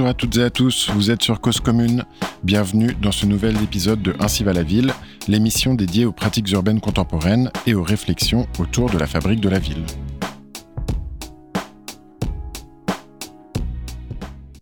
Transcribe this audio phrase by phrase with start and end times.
[0.00, 2.06] Bonjour à toutes et à tous, vous êtes sur Cause Commune.
[2.42, 4.94] Bienvenue dans ce nouvel épisode de Ainsi va la ville,
[5.28, 9.58] l'émission dédiée aux pratiques urbaines contemporaines et aux réflexions autour de la fabrique de la
[9.58, 9.84] ville.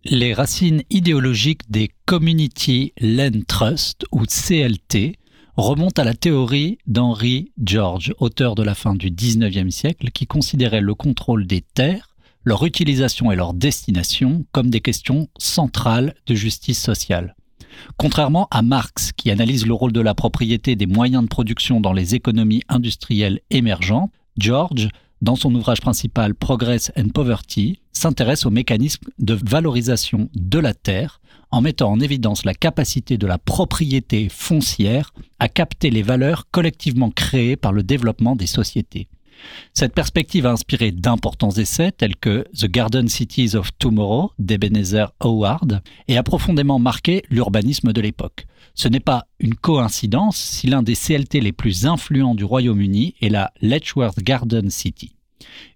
[0.04, 5.20] Les racines idéologiques des Community Land Trust, ou CLT,
[5.57, 10.81] remontent à la théorie d'Henry George, auteur de la fin du XIXe siècle, qui considérait
[10.81, 12.07] le contrôle des terres,
[12.48, 17.36] leur utilisation et leur destination comme des questions centrales de justice sociale.
[17.96, 21.92] Contrairement à Marx, qui analyse le rôle de la propriété des moyens de production dans
[21.92, 24.89] les économies industrielles émergentes, George
[25.20, 31.20] dans son ouvrage principal Progress and Poverty, s'intéresse aux mécanismes de valorisation de la terre
[31.50, 37.11] en mettant en évidence la capacité de la propriété foncière à capter les valeurs collectivement
[37.11, 39.08] créées par le développement des sociétés.
[39.75, 45.83] Cette perspective a inspiré d'importants essais tels que The Garden Cities of Tomorrow d'Ebenezer Howard
[46.08, 48.47] et a profondément marqué l'urbanisme de l'époque.
[48.75, 53.28] Ce n'est pas une coïncidence si l'un des CLT les plus influents du Royaume-Uni est
[53.28, 55.14] la Letchworth Garden City.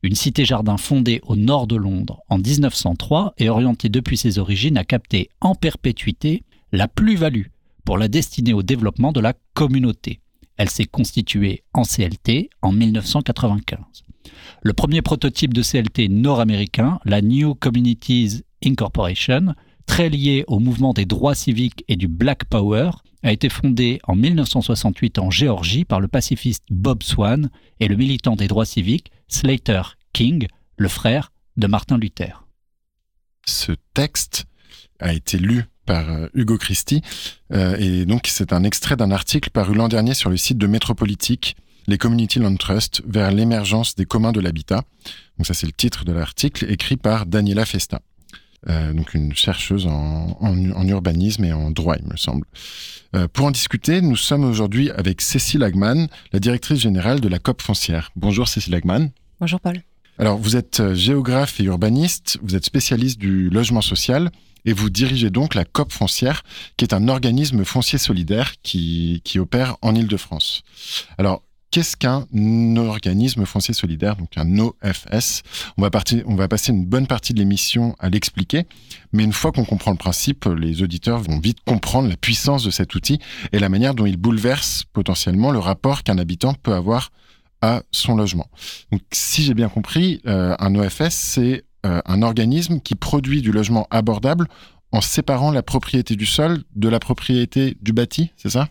[0.03, 4.85] Une cité-jardin fondée au nord de Londres en 1903 et orientée depuis ses origines à
[4.85, 7.47] capter en perpétuité la plus-value
[7.85, 10.21] pour la destiner au développement de la communauté.
[10.57, 13.79] Elle s'est constituée en CLT en 1995.
[14.63, 19.55] Le premier prototype de CLT nord-américain, la New Communities Incorporation,
[19.87, 22.91] très lié au mouvement des droits civiques et du Black Power,
[23.23, 27.51] a été fondé en 1968 en Géorgie par le pacifiste Bob Swan
[27.81, 32.47] et le militant des droits civiques Slater King, le frère de Martin Luther.
[33.47, 34.47] Ce texte
[34.99, 37.03] a été lu par euh, Hugo Christie
[37.53, 40.67] euh, et donc c'est un extrait d'un article paru l'an dernier sur le site de
[40.67, 44.83] Métropolitique les Community Land Trust vers l'émergence des communs de l'habitat.
[45.39, 48.01] Donc ça c'est le titre de l'article écrit par Daniela Festa.
[48.69, 52.47] Euh, donc une chercheuse en, en, urbanisme et en droit, il me semble.
[53.17, 57.41] Euh, pour en discuter, nous sommes aujourd'hui avec Cécile Hagman, la directrice générale de la
[57.41, 58.13] COP foncière.
[58.15, 59.11] Bonjour Cécile Hagman.
[59.41, 59.83] Bonjour Paul.
[60.19, 64.31] Alors vous êtes géographe et urbaniste, vous êtes spécialiste du logement social
[64.65, 66.43] et vous dirigez donc la COP foncière,
[66.77, 70.63] qui est un organisme foncier solidaire qui, qui opère en Ile-de-France.
[71.19, 71.43] Alors
[71.73, 72.27] Qu'est-ce qu'un
[72.77, 75.43] organisme foncier solidaire, donc un OFS
[75.79, 78.67] on va, partir, on va passer une bonne partie de l'émission à l'expliquer,
[79.15, 82.71] mais une fois qu'on comprend le principe, les auditeurs vont vite comprendre la puissance de
[82.71, 83.21] cet outil
[83.53, 87.09] et la manière dont il bouleverse potentiellement le rapport qu'un habitant peut avoir
[87.63, 88.49] à son logement.
[88.91, 93.51] Donc, si j'ai bien compris, euh, un OFS, c'est euh, un organisme qui produit du
[93.51, 94.47] logement abordable
[94.93, 98.69] en séparant la propriété du sol de la propriété du bâti, c'est ça?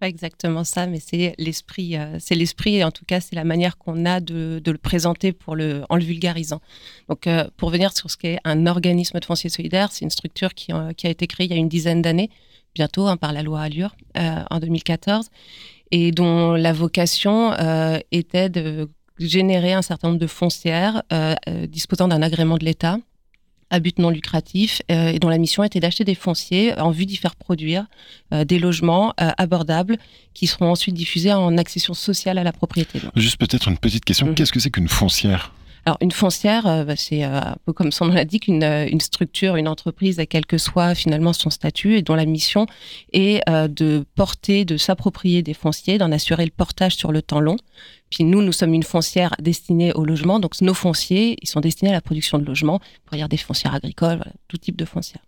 [0.00, 1.96] Pas exactement ça, mais c'est l'esprit.
[1.96, 5.32] Euh, c'est l'esprit, et en tout cas, c'est la manière qu'on a de, le présenter
[5.34, 6.62] pour le, en le vulgarisant.
[7.10, 10.54] Donc, euh, pour venir sur ce qu'est un organisme de foncier solidaire, c'est une structure
[10.54, 12.30] qui, a été créée il y a une dizaine d'années,
[12.74, 15.28] bientôt, hein, par la loi Allure, en 2014,
[15.90, 17.52] et dont la vocation
[18.10, 21.02] était de générer un certain nombre de foncières
[21.68, 22.98] disposant d'un agrément de l'État
[23.70, 27.06] à but non lucratif euh, et dont la mission était d'acheter des fonciers en vue
[27.06, 27.86] d'y faire produire
[28.32, 29.98] euh, des logements euh, abordables
[30.34, 33.00] qui seront ensuite diffusés en accession sociale à la propriété.
[33.16, 34.34] Juste peut-être une petite question, mhm.
[34.34, 35.52] qu'est-ce que c'est qu'une foncière?
[35.88, 39.68] Alors, une foncière, bah, c'est un peu comme son nom l'indique, une, une, structure, une
[39.68, 42.66] entreprise, quel que soit finalement son statut, et dont la mission
[43.12, 47.56] est de porter, de s'approprier des fonciers, d'en assurer le portage sur le temps long,
[48.10, 50.40] puis nous, nous sommes une foncière destinée au logement.
[50.40, 52.80] Donc nos fonciers, ils sont destinés à la production de logements.
[53.04, 55.22] Pour dire des foncières agricoles, tout type de foncières.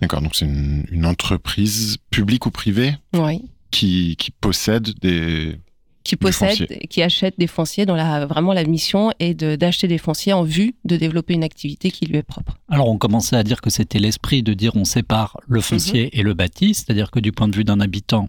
[0.00, 3.42] D'accord, donc c'est une, entreprise publique ou privée oui.
[3.70, 5.56] qui, qui possède des,
[6.04, 10.34] qui possède, qui achète des fonciers dont la, vraiment la mission est d'acheter des fonciers
[10.34, 12.58] en vue de développer une activité qui lui est propre.
[12.68, 16.10] Alors on commençait à dire que c'était l'esprit de dire on sépare le foncier mhm.
[16.12, 18.28] et le bâti, c'est-à-dire que du point de vue d'un habitant,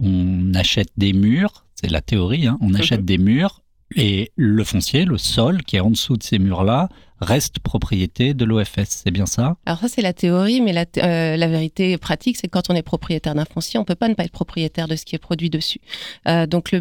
[0.00, 2.58] on achète des murs, c'est la théorie, hein.
[2.60, 2.76] on mhm.
[2.76, 3.62] achète des murs
[3.96, 6.88] et le foncier, le sol qui est en dessous de ces murs-là,
[7.20, 8.86] reste propriété de l'OFS.
[8.88, 9.56] C'est bien ça?
[9.66, 12.82] Alors ça, c'est la théorie, mais la, euh, vérité pratique, c'est que quand on est
[12.82, 15.18] propriétaire d'un foncier, on ne peut pas ne pas être propriétaire de ce qui est
[15.18, 15.80] produit dessus.
[16.28, 16.72] Euh, donc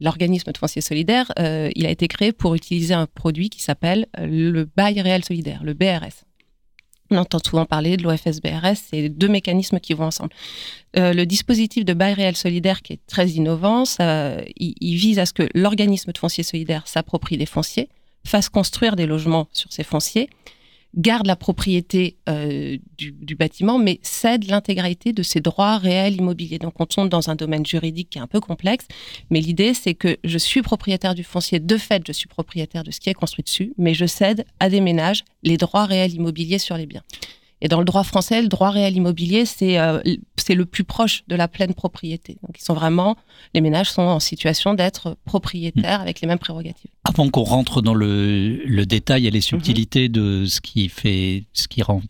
[0.00, 4.06] l'organisme de foncier solidaire, euh, il a été créé pour utiliser un produit qui s'appelle
[4.18, 6.24] le bail réel solidaire, le BRS.
[7.10, 10.30] On entend souvent parler de l'OFS-BRS, c'est deux mécanismes qui vont ensemble.
[10.96, 13.84] Euh, le dispositif de bail réel solidaire qui est très innovant,
[14.56, 17.88] il, vise à ce que l'organisme de foncier solidaire s'approprie des fonciers,
[18.24, 20.28] fasse construire des logements sur ces fonciers
[20.94, 26.58] garde la propriété euh, du, bâtiment, mais cède l'intégralité de ses droits réels immobiliers.
[26.58, 28.86] Donc on tombe dans un domaine juridique qui est un peu complexe,
[29.30, 32.90] mais l'idée c'est que je suis propriétaire du foncier, de fait je suis propriétaire de
[32.90, 36.58] ce qui est construit dessus, mais je cède à des ménages les droits réels immobiliers
[36.58, 37.02] sur les biens.
[37.60, 40.00] Et dans le droit français, le droit réel immobilier, c'est euh,
[40.48, 42.36] le plus proche de la pleine propriété.
[42.42, 43.16] Donc ils sont vraiment,
[43.54, 46.90] les ménages sont en situation d'être propriétaires avec les mêmes prérogatives.
[47.04, 51.68] Avant qu'on rentre dans le, le, détail et les subtilités de ce qui fait, ce
[51.68, 52.02] qui rend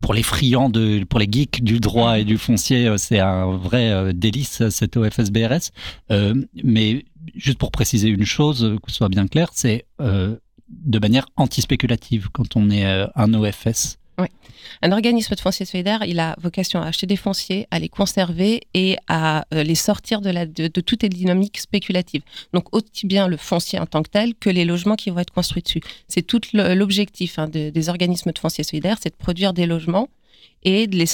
[0.00, 3.56] pour les friands, de, pour les geeks du droit et du foncier, euh, c'est un
[3.56, 5.70] vrai euh, délice cet OFS-BRS.
[6.10, 7.04] Euh, mais
[7.34, 10.36] juste pour préciser une chose, que ce soit bien clair, c'est euh,
[10.68, 13.98] de manière anti-spéculative quand on est un OFS.
[14.18, 14.26] Oui.
[14.82, 18.62] Un organisme de foncier solidaire, il a vocation à acheter des fonciers, à les conserver
[18.74, 22.22] et à euh, les sortir de, la, de, de toutes les dynamiques spéculatives.
[22.52, 25.32] Donc, aussi bien le foncier en tant que tel que les logements qui vont être
[25.32, 25.80] construits dessus.
[26.08, 30.08] C'est tout l'objectif hein, de, des organismes de foncier solidaire, c'est de produire des logements
[30.64, 31.04] et de,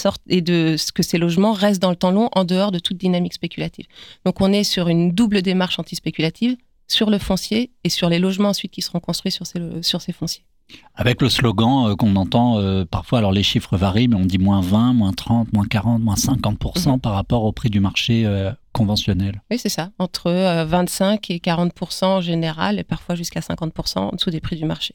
[0.77, 3.87] ce que ces logements restent dans le temps long en dehors de toute dynamique spéculative.
[4.25, 6.57] Donc, on est sur une double démarche anti-spéculative
[6.89, 10.45] sur le foncier et sur les logements ensuite qui seront construits sur ces fonciers.
[10.94, 14.38] Avec le slogan euh, qu'on entend euh, parfois, alors les chiffres varient, mais on dit
[14.38, 17.00] moins 20, moins 30, moins 40, moins 50% mmh.
[17.00, 19.43] par rapport au prix du marché euh, conventionnel.
[19.50, 20.31] Oui, c'est ça, entre
[20.64, 24.94] 25 et 40% en général, et parfois jusqu'à 50% en dessous des prix du marché.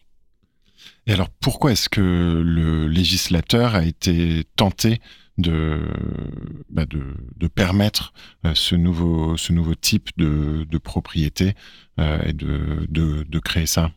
[1.08, 5.00] Et alors pourquoi est-ce que le législateur a été tenté
[5.38, 5.80] de,
[6.70, 7.02] bah de,
[7.38, 8.14] de, permettre
[8.54, 11.54] ce, nouveau, ce nouveau type de, de propriété
[12.00, 13.92] euh, et de, de, créer ça?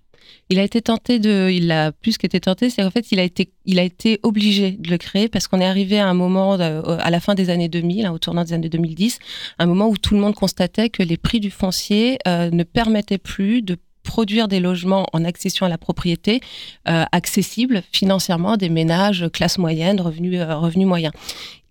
[0.48, 3.22] Il a été tenté de, il a plus qu'été tenté, c'est en fait il a
[3.22, 6.54] été, il a été obligé de le créer parce qu'on est arrivé à un moment
[6.54, 9.18] à la fin des années 2000, hein, au tournant des années 2010,
[9.58, 13.18] un moment où tout le monde constatait que les prix du foncier euh, ne permettaient
[13.18, 16.40] plus de produire des logements en accession à la propriété
[16.88, 21.12] euh, accessibles financièrement des ménages classe moyenne, revenus euh, revenus moyens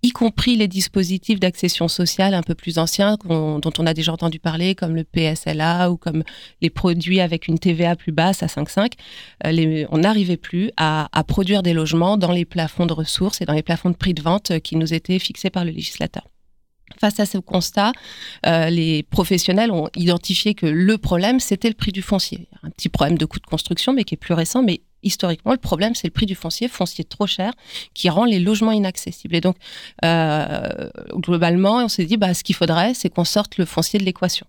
[0.04, 4.40] y compris les dispositifs d'accession sociale un peu plus anciens dont on a déjà entendu
[4.40, 6.24] parler, comme le PSLA ou comme
[6.62, 8.94] les produits avec une TVA plus basse à 5,5.
[9.46, 13.54] Euh, on n'arrivait plus à, produire des logements dans les plafonds de ressources et dans
[13.54, 16.28] les plafonds de prix de vente qui nous étaient fixés par le législateur.
[17.00, 17.94] Face à ce constat,
[18.46, 22.50] euh, les professionnels ont identifié que le problème, c'était le prix du foncier.
[22.64, 25.58] Un petit problème de coût de construction, mais qui est plus récent, mais historiquement, le
[25.58, 27.54] problème, c'est le prix du foncier, foncier trop cher,
[27.94, 29.36] qui rend les logements inaccessibles.
[29.36, 29.56] Et donc,
[30.06, 34.06] euh, globalement, on s'est dit, bah, ce qu'il faudrait, c'est qu'on sorte le foncier de
[34.06, 34.46] l'équation.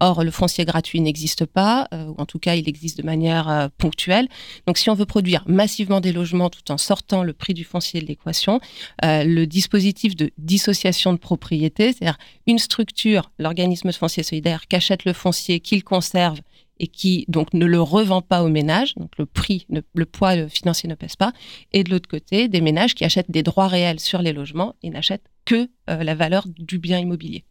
[0.00, 3.48] Or, le foncier gratuit n'existe pas, euh, ou en tout cas, il existe de manière
[3.48, 4.28] euh, ponctuelle.
[4.66, 8.00] Donc, si on veut produire massivement des logements tout en sortant le prix du foncier
[8.00, 8.60] de l'équation,
[9.02, 15.04] le dispositif de dissociation de propriété, c'est-à-dire une structure, l'organisme de foncier solidaire, qui achète
[15.04, 16.40] le foncier, qu'il conserve
[16.78, 20.88] et qui donc ne le revend pas aux ménages, donc le prix, le poids financier
[20.88, 21.32] ne pèse pas,
[21.72, 24.90] et de l'autre côté, des ménages qui achètent des droits réels sur les logements et
[24.90, 27.44] n'achètent que euh, la valeur du bien immobilier.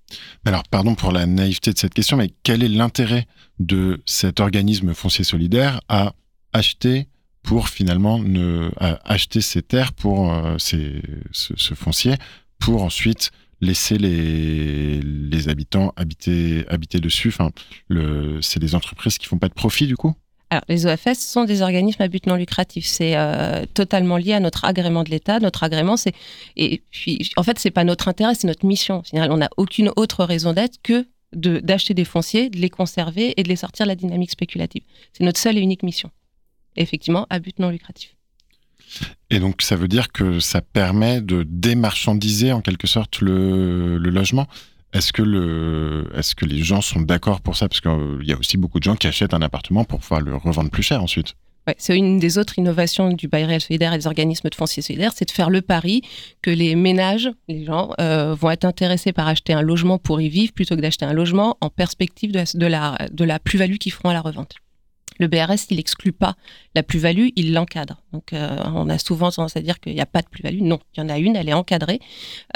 [0.45, 3.27] Alors, pardon pour la naïveté de cette question, mais quel est l'intérêt
[3.59, 6.13] de cet organisme foncier solidaire à
[6.53, 7.07] acheter
[7.43, 8.21] pour finalement
[8.79, 12.15] acheter ces terres pour euh, ce, foncier
[12.57, 13.31] pour ensuite
[13.63, 17.29] laisser les, les habitants habiter, habiter dessus.
[17.29, 17.51] Enfin,
[18.41, 20.15] c'est des entreprises qui font pas de profit du coup
[20.49, 22.85] alors, les OFS sont des organismes à but non lucratif.
[22.85, 25.39] C'est euh, totalement lié à notre agrément de l'État.
[25.39, 26.13] Notre agrément, c'est
[26.55, 29.01] et puis en fait, c'est pas notre intérêt, c'est notre mission.
[29.13, 33.41] On n'a aucune autre raison d'être que de d'acheter des fonciers, de les conserver et
[33.41, 34.83] de les sortir de la dynamique spéculative.
[35.13, 36.11] C'est notre seule et unique mission.
[36.75, 38.15] effectivement, à but non lucratif.
[39.29, 44.47] Et donc, ça veut dire que ça permet de démarchandiser en quelque sorte le, logement.
[44.93, 47.67] Est-ce que, les gens sont d'accord pour ça?
[47.67, 50.35] Parce qu'il y a aussi beaucoup de gens qui achètent un appartement pour pouvoir le
[50.35, 51.35] revendre plus cher ensuite.
[51.77, 55.13] C'est une des autres innovations du bail réel solidaire et des organismes de foncier solidaire,
[55.15, 56.01] c'est de faire le pari
[56.41, 60.27] que les ménages, les gens, euh, vont être intéressés par acheter un logement pour y
[60.27, 63.77] vivre plutôt que d'acheter un logement en perspective de la, de la, de la plus-value
[63.77, 64.55] qu'ils feront à la revente.
[65.19, 66.35] Le BRS, il n'exclut pas
[66.75, 68.01] la plus-value, il l'encadre.
[68.13, 70.61] Donc, euh, on a souvent tendance à dire qu'il n'y a pas de plus-value.
[70.61, 71.99] Non, il y en a une, elle est encadrée.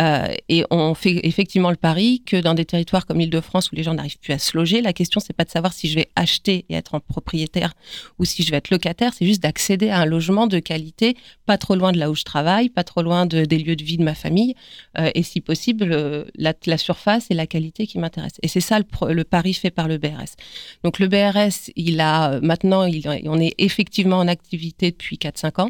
[0.01, 3.83] Euh, et on fait effectivement le pari que dans des territoires comme l'Île-de-France où les
[3.83, 6.09] gens n'arrivent plus à se loger, la question, c'est pas de savoir si je vais
[6.15, 7.73] acheter et être en propriétaire
[8.17, 11.57] ou si je vais être locataire, c'est juste d'accéder à un logement de qualité, pas
[11.57, 13.97] trop loin de là où je travaille, pas trop loin de, des lieux de vie
[13.97, 14.55] de ma famille,
[14.97, 18.39] euh, et si possible, la, surface et la qualité qui m'intéressent.
[18.43, 20.35] Et c'est ça le, pari fait par le BRS.
[20.83, 22.87] Donc, le BRS, il a maintenant,
[23.25, 25.69] on est effectivement en activité depuis 4-5 ans.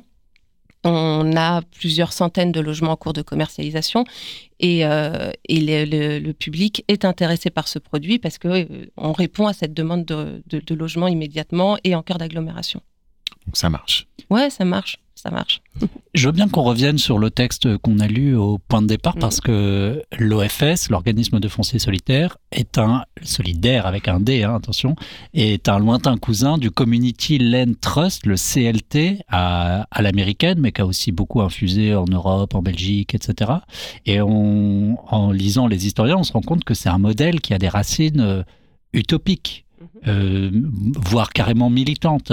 [0.83, 4.05] On a plusieurs centaines de logements en cours de commercialisation
[4.59, 9.11] et, euh, et le, le, le, public est intéressé par ce produit parce qu'on euh,
[9.11, 12.81] répond à cette demande de, de, de, logement immédiatement et en cœur d'agglomération.
[13.47, 14.07] Donc ça marche.
[14.29, 14.99] Ouais, ça marche.
[15.17, 15.61] Ça marche.
[16.13, 19.15] Je veux bien qu'on revienne sur le texte qu'on a lu au point de départ
[19.15, 24.95] parce que l'OFS, l'organisme de foncier solitaire, est un solidaire avec un D, hein, attention,
[25.33, 30.81] est un lointain cousin du Community Land Trust, le CLT à, à l'américaine, mais qui
[30.81, 33.51] a aussi beaucoup infusé en Europe, en Belgique, etc.
[34.05, 37.53] Et on, en lisant les historiens, on se rend compte que c'est un modèle qui
[37.53, 38.43] a des racines euh,
[38.93, 39.65] utopiques,
[40.07, 40.49] euh,
[40.95, 42.31] voire carrément militantes.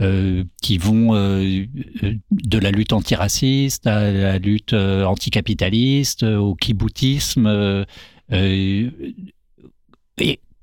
[0.00, 1.66] Euh, qui vont euh,
[2.32, 7.86] de la lutte antiraciste à la lutte euh, anticapitaliste, au kiboutisme.
[8.32, 8.90] et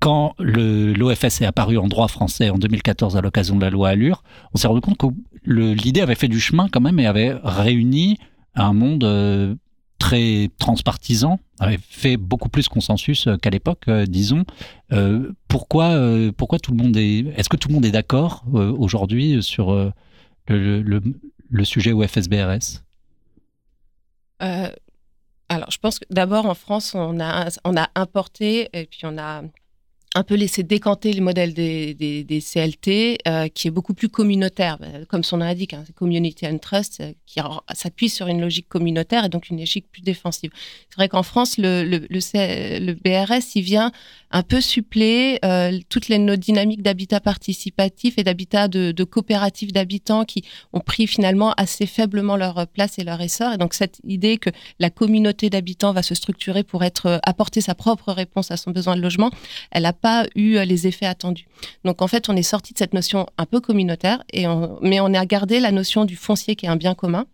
[0.02, 4.22] quand l'OFS est apparu en droit français en 2014 à l'occasion de la loi Allure,
[4.54, 5.08] on s'est rendu compte que
[5.46, 8.18] l'idée avait fait du chemin quand même et avait réuni
[8.56, 9.58] un monde
[10.02, 14.46] très transpartisan, avait fait beaucoup plus consensus euh, qu'à l'époque, euh, disons.
[14.92, 15.96] Euh, pourquoi,
[16.36, 17.28] pourquoi tout le monde est.
[17.38, 19.74] Est-ce que tout le monde est d'accord aujourd'hui sur
[20.48, 21.02] le, le,
[21.50, 22.82] le, sujet OFSBRS
[24.40, 29.18] Alors, je pense que d'abord en France, on a, on a importé et puis on
[29.18, 29.44] a
[30.14, 34.78] un peu laisser décanter le modèle des, des, CLT, euh, qui est beaucoup plus communautaire,
[34.82, 37.40] euh, comme son nom l'indique, hein, Community and Trust, euh, qui
[37.74, 40.52] s'appuie sur une logique communautaire et donc une logique plus défensive.
[40.90, 43.92] C'est vrai qu'en France, le, le, BRS, il vient
[44.32, 45.40] un peu suppléer
[45.90, 51.86] toutes les dynamiques d'habitat participatif et d'habitat de, coopératives d'habitants qui ont pris finalement assez
[51.86, 53.54] faiblement leur place et leur essor.
[53.54, 54.50] Et donc cette idée que
[54.80, 59.02] la communauté d'habitants va se structurer pour apporter sa propre réponse à son besoin de
[59.02, 59.32] logement,
[59.72, 61.46] elle a pas eu euh, les effets attendus.
[61.86, 64.46] Donc en fait, on est sorti de cette notion un peu communautaire, et
[64.82, 67.26] mais on a gardé la notion du foncier qui est un bien commun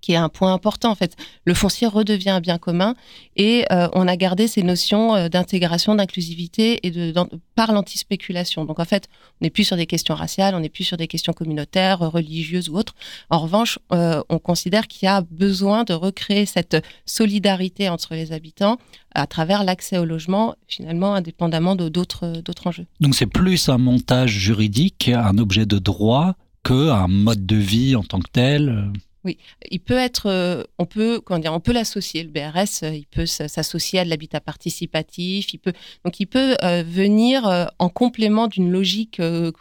[0.00, 1.16] qui est un point important en fait.
[1.44, 2.94] Le foncier redevient un bien commun
[3.36, 7.12] et euh, on a gardé ces notions euh, d'intégration, d'inclusivité et de,
[7.54, 8.64] par l'antispéculation.
[8.64, 9.08] Donc en fait,
[9.40, 12.68] on n'est plus sur des questions raciales, on n'est plus sur des questions communautaires, religieuses
[12.68, 12.94] ou autres.
[13.30, 18.32] En revanche, euh, on considère qu'il y a besoin de recréer cette solidarité entre les
[18.32, 18.78] habitants
[19.14, 22.86] à travers l'accès au logement, finalement indépendamment d'autres enjeux.
[23.00, 27.96] Donc c'est plus un montage juridique, un objet de droit que un mode de vie
[27.96, 28.92] en tant que tel
[29.24, 29.36] oui,
[29.70, 32.22] il peut être, euh, on peut, comment dire, on peut l'associer.
[32.22, 35.52] Le BRS, euh, il peut s'associer à de l'habitat participatif.
[35.52, 35.74] Il peut,
[36.04, 39.20] donc, il peut euh, venir en complément d'une logique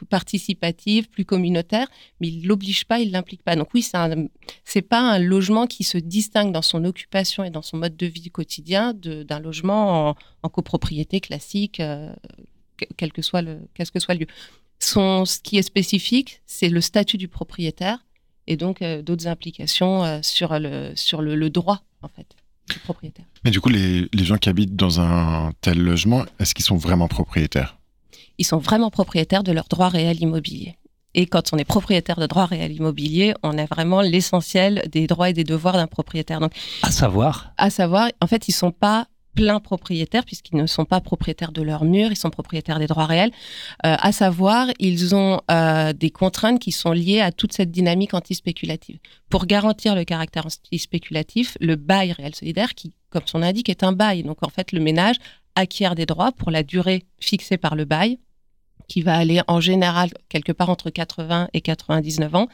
[0.10, 1.88] participative, plus communautaire,
[2.22, 3.56] mais il l'oblige pas, il l'implique pas.
[3.56, 3.86] Donc oui,
[4.64, 8.06] c'est pas un logement qui se distingue dans son occupation et dans son mode de
[8.06, 11.82] vie quotidien d'un logement en, copropriété classique,
[12.98, 14.28] quel que soit le, qu'est-ce que soit le lieu.
[14.80, 18.00] Ce qui est spécifique, c'est le statut du propriétaire
[18.50, 22.26] et donc euh, d'autres implications euh, sur, le, sur le, droit, en fait,
[22.70, 23.26] du propriétaire.
[23.46, 26.76] Mais du coup, les, les gens qui habitent dans un tel logement, est-ce qu'ils sont
[26.76, 27.78] vraiment propriétaires?
[28.40, 30.76] Ils sont vraiment propriétaires de leur droit réel immobilier.
[31.14, 35.30] Et quand on est propriétaire de droit réel immobilier, on a vraiment l'essentiel des droits
[35.30, 36.40] et des devoirs d'un propriétaire.
[36.40, 37.54] Donc, à savoir?
[37.58, 41.62] À savoir, en fait, ils sont pas plein propriétaires, puisqu'ils ne sont pas propriétaires de
[41.62, 43.32] leurs murs, ils sont propriétaires des droits réels.
[43.86, 48.14] Euh, à savoir, ils ont euh, des contraintes qui sont liées à toute cette dynamique
[48.14, 49.00] antispéculative.
[49.30, 53.92] Pour garantir le caractère antispéculatif, le bail réel solidaire, qui, comme son indique, est un
[53.92, 54.24] bail.
[54.24, 55.18] Donc en fait, le ménage
[55.56, 58.20] acquiert des droits pour la durée fixée par le bail
[58.90, 62.48] qui va aller en général quelque part entre 80 et 99 ans.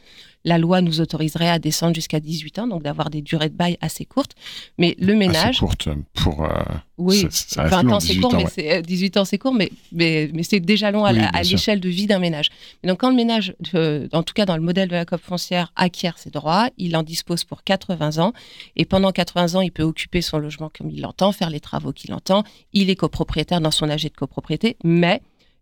[0.48, 3.80] La loi nous autoriserait à descendre jusqu'à 18 ans, donc d'avoir des durées de bail
[3.82, 4.34] assez courtes.
[4.77, 5.56] Mais le ménage.
[5.56, 6.46] Assez courte pour.
[6.46, 6.50] Euh,
[7.00, 7.25] oui,
[7.56, 11.13] 20 ans c'est court, mais 18 ans c'est court, mais, mais, c'est déjà long à,
[11.42, 12.50] l'échelle de vie d'un ménage.
[12.84, 15.22] Et donc quand le ménage, euh, en tout cas dans le modèle de la COP
[15.22, 18.34] foncière, acquiert ses droits, il en dispose pour 80 ans.
[18.75, 21.92] Et pendant 80 ans, il peut occuper son logement comme il l'entend, faire les travaux
[21.92, 22.44] qu'il entend.
[22.72, 25.22] Il est copropriétaire dans son âge de copropriété, mais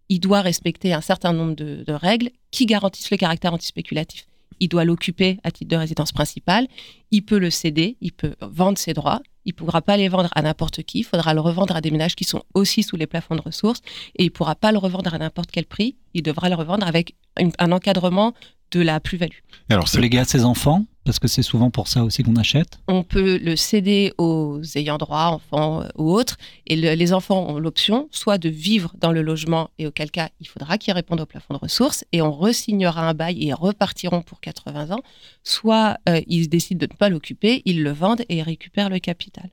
[0.10, 4.26] il doit respecter un certain nombre de, règles qui garantissent le caractère antispéculatif.
[4.60, 6.68] Il doit l'occuper à titre de résidence principale,
[7.12, 10.30] il peut le céder, il peut vendre ses droits, il ne pourra pas les vendre
[10.36, 13.08] à n'importe qui, il faudra le revendre à des ménages qui sont aussi sous les
[13.08, 13.82] plafonds de ressources,
[14.16, 16.88] et il ne pourra pas le revendre à n'importe quel prix, il devra le revendre
[16.88, 18.34] avec un encadrement
[18.74, 19.40] de la plus-value.
[19.70, 20.86] Alors, c'est légué à ses enfants?
[21.06, 22.80] Parce que c'est souvent pour ça aussi qu'on achète?
[22.88, 27.60] On peut le céder aux ayants droit, enfants euh, ou autres, et les enfants ont
[27.60, 31.26] l'option soit de vivre dans le logement, et auquel cas il faudra qu'ils répondent au
[31.26, 35.02] plafond de ressources, et on resignera un bail et ils repartiront pour 80 ans,
[35.44, 39.50] soit euh, ils décident de ne pas l'occuper, ils le vendent et récupèrent le capital.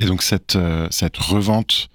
[0.00, 1.88] Et donc cette, euh, cette revente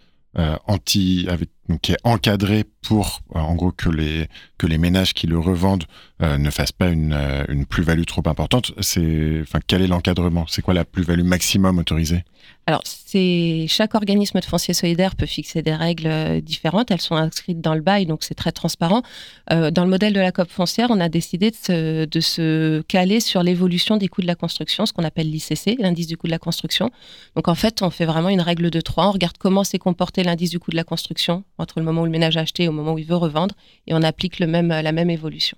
[0.66, 5.14] anti, avec donc qui est encadré pour, euh, en gros, que les que les ménages
[5.14, 5.86] qui le revendent
[6.22, 8.72] euh, ne fassent pas une, euh, une plus-value trop importante.
[8.80, 10.46] C'est, enfin, quel est l'encadrement?
[10.48, 12.24] C'est quoi la plus-value maximum autorisée?
[12.66, 16.92] Alors, c'est chaque organisme de foncier solidaire peut fixer des règles différentes.
[16.92, 19.02] Elles sont inscrites dans le bail, donc c'est très transparent.
[19.50, 23.98] dans le modèle de la COP foncière, on a décidé de se, caler sur l'évolution
[23.98, 26.90] des coûts de la construction, ce qu'on appelle l'ICC, l'indice du coût de la construction.
[27.36, 29.08] Donc, en fait, on fait vraiment une règle de trois.
[29.08, 32.06] On regarde comment s'est comporté l'indice du coût de la construction entre le moment où
[32.06, 33.56] le ménage a acheté et au moment où il veut revendre,
[33.88, 35.58] et on applique le même, la même évolution.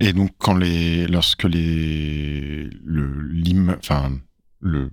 [0.00, 4.12] Et donc, quand les, lorsque les, le, enfin,
[4.60, 4.90] le,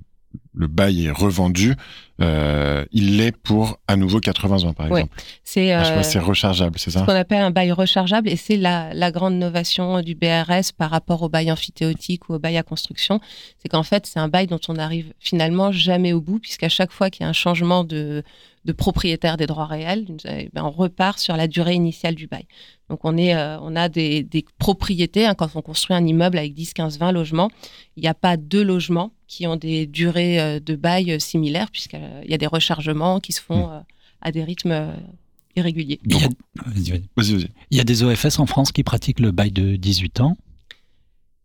[0.54, 1.76] le bail est revendu,
[2.22, 5.14] euh, il l'est pour à nouveau 80 ans, par exemple.
[5.44, 8.94] C'est ah, c'est rechargeable, c'est ça Ce qu'on appelle un bail rechargeable, et c'est la,
[8.94, 13.20] la, grande innovation du BRS par rapport au bail amphithéotique ou au bail à construction,
[13.58, 16.92] c'est qu'en fait, c'est un bail dont on n'arrive finalement jamais au bout, puisqu'à chaque
[16.92, 18.24] fois qu'il y a un changement de,
[18.66, 22.46] de propriétaire des droits réels, eh ben, on repart sur la durée initiale du bail.
[22.90, 26.54] Donc on, est, euh, on a des, propriétés, hein, quand on construit un immeuble avec
[26.54, 27.50] 10, 15, 20 logements,
[27.98, 31.70] il n'y a pas deux logements qui ont des durées euh, de bail euh, similaires,
[31.72, 33.84] puisqu'il y a des rechargements qui se font mmh.
[34.22, 34.94] à des rythmes
[35.56, 36.00] irréguliers.
[36.06, 40.38] il, y a, des OFS en France qui pratiquent le bail de 18 ans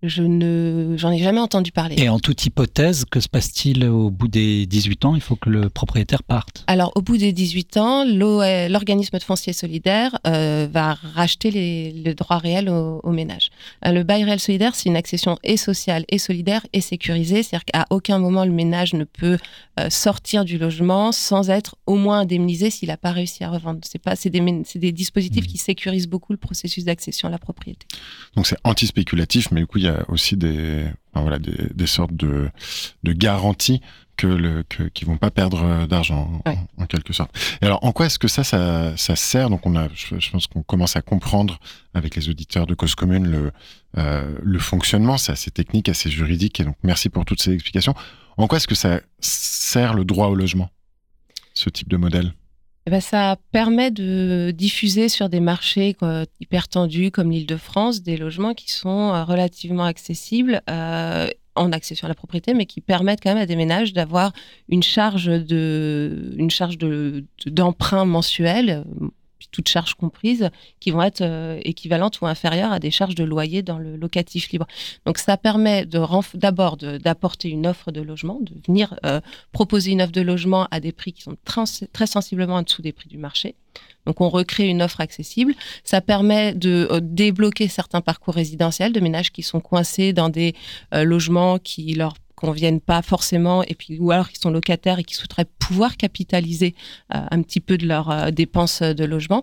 [0.02, 1.96] je ne, j'en ai jamais entendu parler.
[1.98, 5.14] Et en toute hypothèse, que se passe-t-il au bout des 18 ans?
[5.14, 6.64] Il faut que le propriétaire parte.
[6.68, 12.38] Alors, au bout des 18 ans, l'organisme de foncier solidaire euh, va racheter les, droits
[12.38, 13.50] réels au, ménage.
[13.86, 17.42] Euh, le bail réel solidaire, c'est une accession et sociale et solidaire et sécurisée.
[17.42, 19.38] C'est-à-dire qu'à aucun moment le ménage ne peut
[19.78, 23.80] euh, sortir du logement sans être au moins indemnisé s'il n'a pas réussi à revendre.
[23.82, 24.40] C'est pas, c'est des,
[24.74, 25.48] des, dispositifs mmh.
[25.48, 27.86] qui sécurisent beaucoup le processus d'accession à la propriété.
[28.36, 32.50] Donc c'est anti-spéculatif, mais du coup il y a aussi des, voilà, des, sortes de,
[33.02, 33.80] de garanties
[34.16, 36.42] que le, que, qui vont pas perdre euh, d'argent
[36.76, 37.30] en, quelque sorte.
[37.62, 39.48] Et alors, en quoi est-ce que ça, ça, ça, sert?
[39.48, 41.58] Donc, on a, je, pense qu'on commence à comprendre
[41.94, 43.52] avec les auditeurs de Cause Commune le,
[43.96, 45.18] euh, le fonctionnement.
[45.18, 46.58] C'est assez technique, assez juridique.
[46.60, 47.94] Et donc, merci pour toutes ces explications.
[48.36, 50.70] En quoi est-ce que ça sert le droit au logement,
[51.54, 52.32] ce type de modèle?
[52.88, 55.94] Eh ben, ça permet de diffuser sur des marchés
[56.40, 62.08] hyper tendus comme l'Île-de-France des logements qui sont euh, relativement accessibles euh, en accession à
[62.08, 64.32] la propriété, mais qui permettent quand même à des ménages d'avoir
[64.70, 65.26] une charge
[67.46, 68.84] d'emprunt mensuel
[69.50, 73.62] toutes charges comprises, qui vont être euh, équivalentes ou inférieures à des charges de loyer
[73.62, 74.66] dans le locatif libre.
[75.06, 79.20] Donc ça permet d'abord d'apporter une offre de logement, de venir euh,
[79.52, 82.92] proposer une offre de logement à des prix qui sont très sensiblement en dessous des
[82.92, 83.54] prix du marché.
[84.06, 85.54] Donc on recrée une offre accessible.
[85.84, 90.54] Ça permet de euh, débloquer certains parcours résidentiels de ménages qui sont coincés dans des
[90.92, 95.14] logements qui leur conviennent pas forcément, et puis ou alors qui sont locataires et qui
[95.14, 96.74] souhaiteraient pouvoir capitaliser
[97.14, 99.42] euh, un petit peu de leurs euh, dépenses de logement.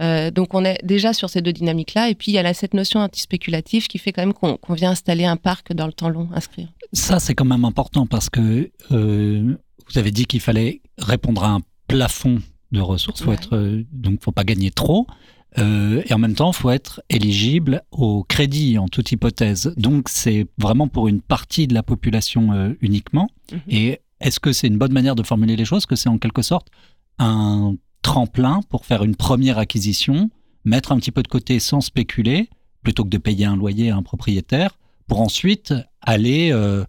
[0.00, 2.74] Euh, donc on est déjà sur ces deux dynamiques-là, et puis il y a cette
[2.74, 6.28] notion anti-spéculative qui fait quand même qu'on vient installer un parc dans le temps long,
[6.34, 6.68] inscrire.
[6.92, 11.60] Ça c'est quand même important parce que vous avez dit qu'il fallait répondre à un
[11.86, 12.40] plafond
[12.72, 15.06] de ressources, faut être, donc faut pas gagner trop.
[15.58, 19.74] Euh, et en même temps, il faut être éligible au crédit en toute hypothèse.
[19.76, 23.28] Donc, c'est vraiment pour une partie de la population euh, uniquement.
[23.52, 23.60] Mhm.
[23.68, 26.42] Et est-ce que c'est une bonne manière de formuler les choses Que c'est en quelque
[26.42, 26.68] sorte
[27.18, 30.30] un tremplin pour faire une première acquisition,
[30.64, 32.48] mettre un petit peu de côté sans spéculer,
[32.82, 36.84] plutôt que de payer un loyer à un propriétaire, pour ensuite aller euh,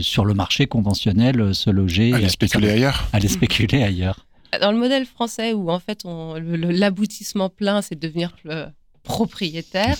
[0.00, 2.12] sur le marché conventionnel se loger.
[2.12, 3.08] Aller spéculer ailleurs.
[3.12, 4.26] Aller spéculer ailleurs
[4.60, 8.66] dans le modèle français où en fait l'aboutissement plein c'est de devenir euh,
[9.02, 9.96] propriétaire,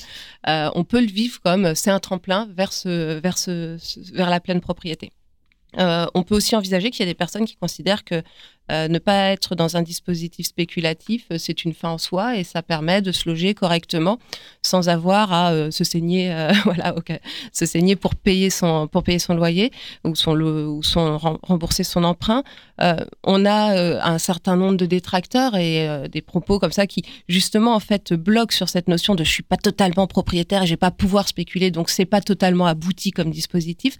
[0.48, 5.12] euh, on peut le vivre comme c'est un tremplin vers, la pleine propriété.
[5.78, 8.22] Euh, on peut aussi envisager qu'il y a des personnes qui considèrent que
[8.70, 12.44] euh, ne pas être dans un dispositif spéculatif, euh, c'est une fin en soi et
[12.44, 14.18] ça permet de se loger correctement
[14.62, 16.32] sans avoir à se saigner,
[16.64, 16.94] voilà,
[17.52, 19.72] se saigner pour payer son pour payer son loyer
[20.04, 22.44] ou son ou son rembourser son emprunt.
[23.24, 27.80] on a un certain nombre de détracteurs et des propos comme ça qui justement en
[27.80, 31.70] fait bloquent sur cette notion de je suis pas totalement propriétaire, vais pas pouvoir spéculer,
[31.70, 33.96] donc c'est pas totalement abouti comme dispositif.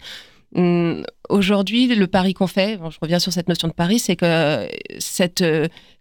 [0.53, 4.67] Hum, aujourd'hui, le pari qu'on fait, je reviens sur cette notion de pari, c'est que
[4.99, 5.43] cette,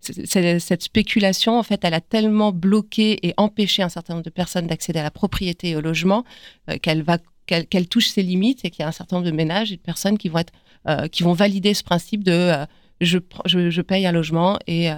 [0.01, 4.67] cette, spéculation, en fait, elle a tellement bloqué et empêché un certain nombre de personnes
[4.67, 6.25] d'accéder à la propriété et au logement
[6.69, 9.35] euh, qu'elle va qu'elle touche ses limites et qu'il y a un certain nombre de
[9.35, 10.53] ménages et de personnes qui vont être
[10.89, 12.65] euh, qui vont valider ce principe de euh,
[13.01, 14.89] je, je, je, paye un logement et,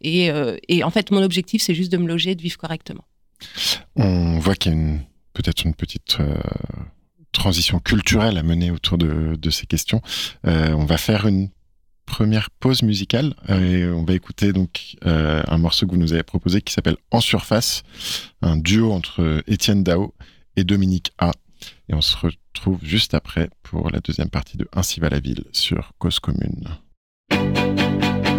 [0.00, 0.30] et,
[0.68, 3.04] et en fait mon objectif c'est juste de me loger et de vivre correctement.
[3.96, 4.98] On voit qu'il y a
[5.34, 6.16] peut-être une petite
[7.32, 10.02] transition culturelle à mener autour de, ces questions.
[10.46, 11.50] Euh, on va faire une
[12.06, 13.34] première pause musicale.
[13.48, 17.20] et on va écouter donc un morceau que vous nous avez proposé qui s'appelle En
[17.20, 17.84] surface,
[18.42, 20.14] un duo entre Étienne Dao
[20.56, 21.30] et Dominique A.
[21.88, 25.44] Et on se retrouve juste après pour la deuxième partie de Ainsi va la ville
[25.52, 26.68] sur Cause Commune.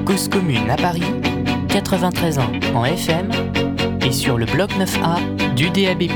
[0.05, 1.03] Cause Commune à Paris,
[1.69, 3.70] 93 ans en FM
[4.11, 6.07] sur le bloc 9A du DAB+.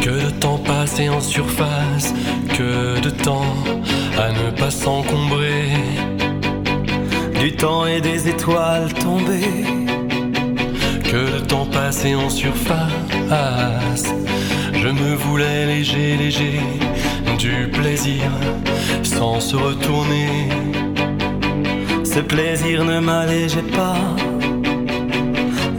[0.00, 2.14] Que de temps passé en surface,
[2.56, 3.54] que de temps
[4.18, 5.68] à ne pas s'encombrer.
[7.40, 9.64] Du temps et des étoiles tombées.
[11.04, 12.92] Que de temps passé en surface
[14.82, 16.58] je me voulais léger, léger,
[17.38, 18.24] du plaisir
[19.04, 20.48] sans se retourner.
[22.04, 23.96] Ce plaisir ne m'allégeait pas,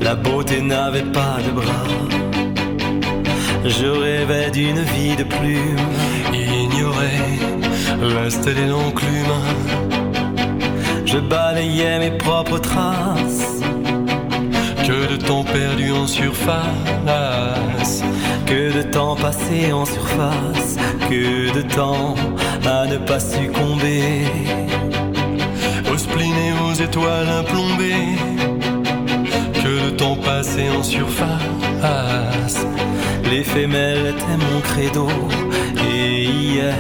[0.04, 1.88] la beauté n'avait pas de bras.
[3.66, 5.88] Je rêvais d'une vie de plume,
[6.34, 7.20] ignorer
[8.22, 9.40] restait les l'enclume.
[11.06, 13.62] Je balayais mes propres traces,
[14.86, 18.04] que de temps perdu en surface
[18.54, 20.78] que de temps passé en surface,
[21.10, 22.14] que de temps
[22.66, 24.26] à ne pas succomber.
[25.92, 28.16] Aux spleen et aux étoiles implombées,
[30.16, 32.66] passé en surface.
[33.30, 35.08] L'éphémère était mon credo,
[35.96, 36.76] et hier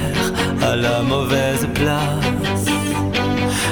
[0.61, 2.65] à la mauvaise place.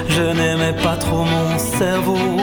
[0.09, 2.37] Je n'aimais pas trop mon cerveau,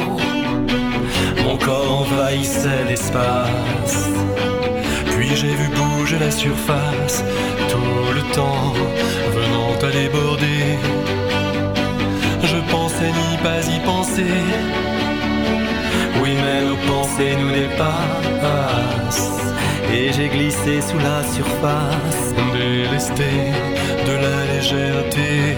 [1.44, 4.09] mon corps envahissait l'espace
[5.35, 7.25] j'ai vu bouger la surface,
[7.68, 8.73] tout le temps
[9.35, 10.79] venant à déborder.
[12.42, 14.97] Je pensais n'y pas y penser.
[16.22, 19.31] Oui, mais nos pensées nous dépassent.
[19.92, 23.33] Et j'ai glissé sous la surface, délesté
[24.07, 25.57] de la légèreté.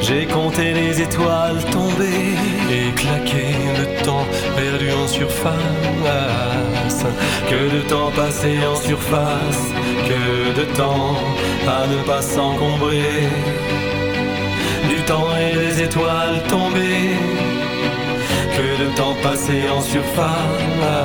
[0.00, 2.34] J'ai compté les étoiles tombées
[2.70, 3.46] et claqué
[3.78, 5.52] le temps perdu en surface.
[7.48, 9.64] Que de temps passé en surface,
[10.08, 11.16] que de temps
[11.66, 13.28] à ne pas s'encombrer.
[14.88, 17.16] Du temps et les étoiles tombées,
[18.56, 21.02] que de temps passé en surface.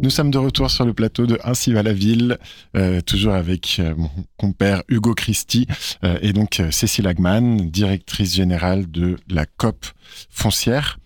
[0.00, 2.38] Nous sommes de retour sur le plateau de Ainsi va la ville,
[2.76, 5.66] euh, toujours avec euh, mon compère Hugo Christie
[6.04, 9.84] euh, et donc Cécile Agman, directrice générale de la COP
[10.30, 10.98] foncière.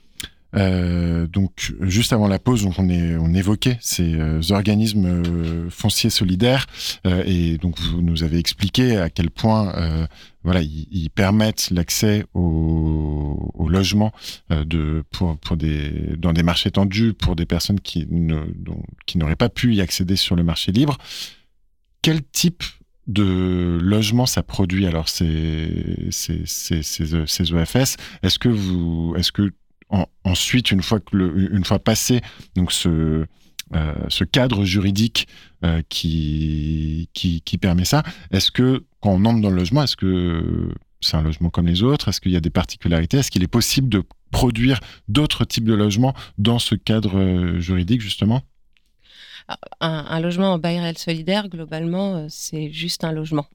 [0.55, 4.19] Donc juste avant la pause, on, évoquait ces
[4.53, 5.23] organismes
[5.71, 6.67] fonciers solidaires
[7.05, 10.09] et donc vous nous avez expliqué à quel point
[10.45, 14.13] voilà, ils, permettent l'accès au, logement
[14.51, 15.39] euh, pour,
[16.19, 20.43] dans des marchés tendus pour des personnes qui, n'auraient pas pu y accéder sur le
[20.43, 20.99] marché libre.
[22.03, 22.65] Quel type
[23.07, 29.53] de logement ça produit alors ces, ces, ces, OFS Est-ce que vous, est-ce que
[30.25, 32.21] ensuite, une fois que le, une fois passé
[32.57, 33.27] donc ce
[33.75, 35.29] euh, ce cadre juridique
[35.65, 40.75] euh, qui, qui, permet ça, est-ce que quand on entre dans le logement, est-ce que
[41.01, 42.09] c'est un logement comme les autres?
[42.09, 43.19] Est-ce qu'il y a des particularités?
[43.19, 44.79] Est-ce qu'il est possible de produire
[45.09, 48.43] d'autres types de logements dans ce cadre euh, juridique, justement?
[49.81, 53.47] Un, logement en bail réel solidaire, globalement, c'est juste un logement.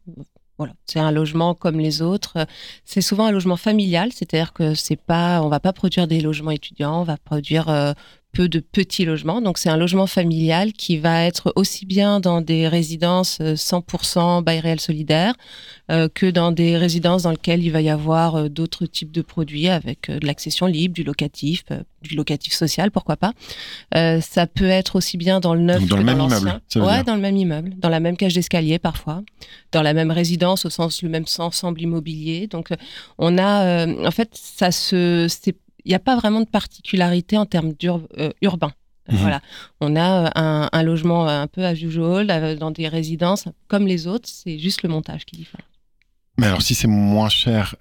[0.58, 2.48] Voilà, c'est un logement comme les autres.
[2.84, 6.50] C'est souvent un logement familial, c'est-à-dire que c'est pas, on va pas produire des logements
[6.52, 7.94] étudiants, on va produire euh,
[8.34, 9.42] peu de petits logements.
[9.42, 14.42] Donc c'est un logement familial qui va être aussi bien dans des résidences 100% euh,
[14.42, 15.34] bail réel solidaire
[15.90, 19.22] euh, que dans des résidences dans lesquelles il va y avoir euh, d'autres types de
[19.22, 21.64] produits avec de l'accession libre, du locatif,
[22.02, 23.34] du locatif social, pourquoi pas.
[24.22, 26.62] ça peut être aussi bien dans le neuf dans que le dans même immeuble.
[26.76, 29.24] Ouais, dans le même immeuble, dans la même cage d'escalier parfois,
[29.72, 32.48] dans la même résidence au sens le même ensemble immobilier.
[32.48, 32.70] Donc
[33.18, 35.28] on a en fait ça se
[35.88, 38.74] il n'y a pas vraiment de particularité en termes euh, urbains.
[39.10, 39.18] Mhm.
[39.20, 39.42] Voilà,
[39.80, 44.28] on a euh, un, logement un peu à euh, dans des résidences comme les autres,
[44.28, 45.62] c'est juste le montage qui diffère.
[46.38, 47.76] Mais alors, si c'est moins cher,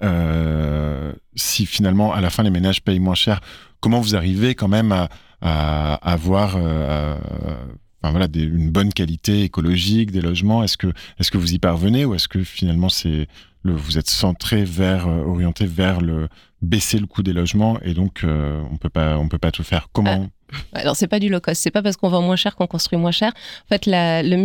[1.34, 3.40] si finalement à la fin les ménages payent moins cher,
[3.80, 5.08] comment vous arrivez quand même
[5.42, 10.62] à, avoir enfin, voilà, une bonne qualité écologique des logements?
[10.62, 10.86] Est-ce que,
[11.18, 13.26] est que vous y parvenez ou est-ce que finalement c'est
[13.72, 16.28] vous êtes centré vers, orienté vers le,
[16.62, 19.62] baisser le coût des logements et donc euh, on peut pas on peut pas tout
[19.62, 19.88] faire.
[19.92, 20.28] Comment
[20.72, 22.98] Alors c'est pas du low cost, c'est pas parce qu'on vend moins cher qu'on construit
[22.98, 23.32] moins cher.
[23.64, 24.36] En fait, la, la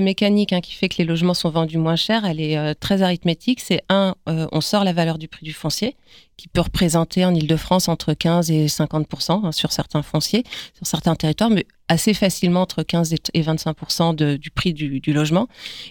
[0.00, 3.02] mécanique hein, qui fait que les logements sont vendus moins cher, elle est euh, très
[3.02, 3.60] arithmétique.
[3.60, 5.96] C'est un, euh, on sort la valeur du prix du foncier,
[6.36, 10.44] qui peut représenter en Ile-de-France entre 15 et 50 hein, sur certains fonciers,
[10.74, 15.48] sur certains territoires, mais assez facilement entre 15 et 25 du prix du, logement.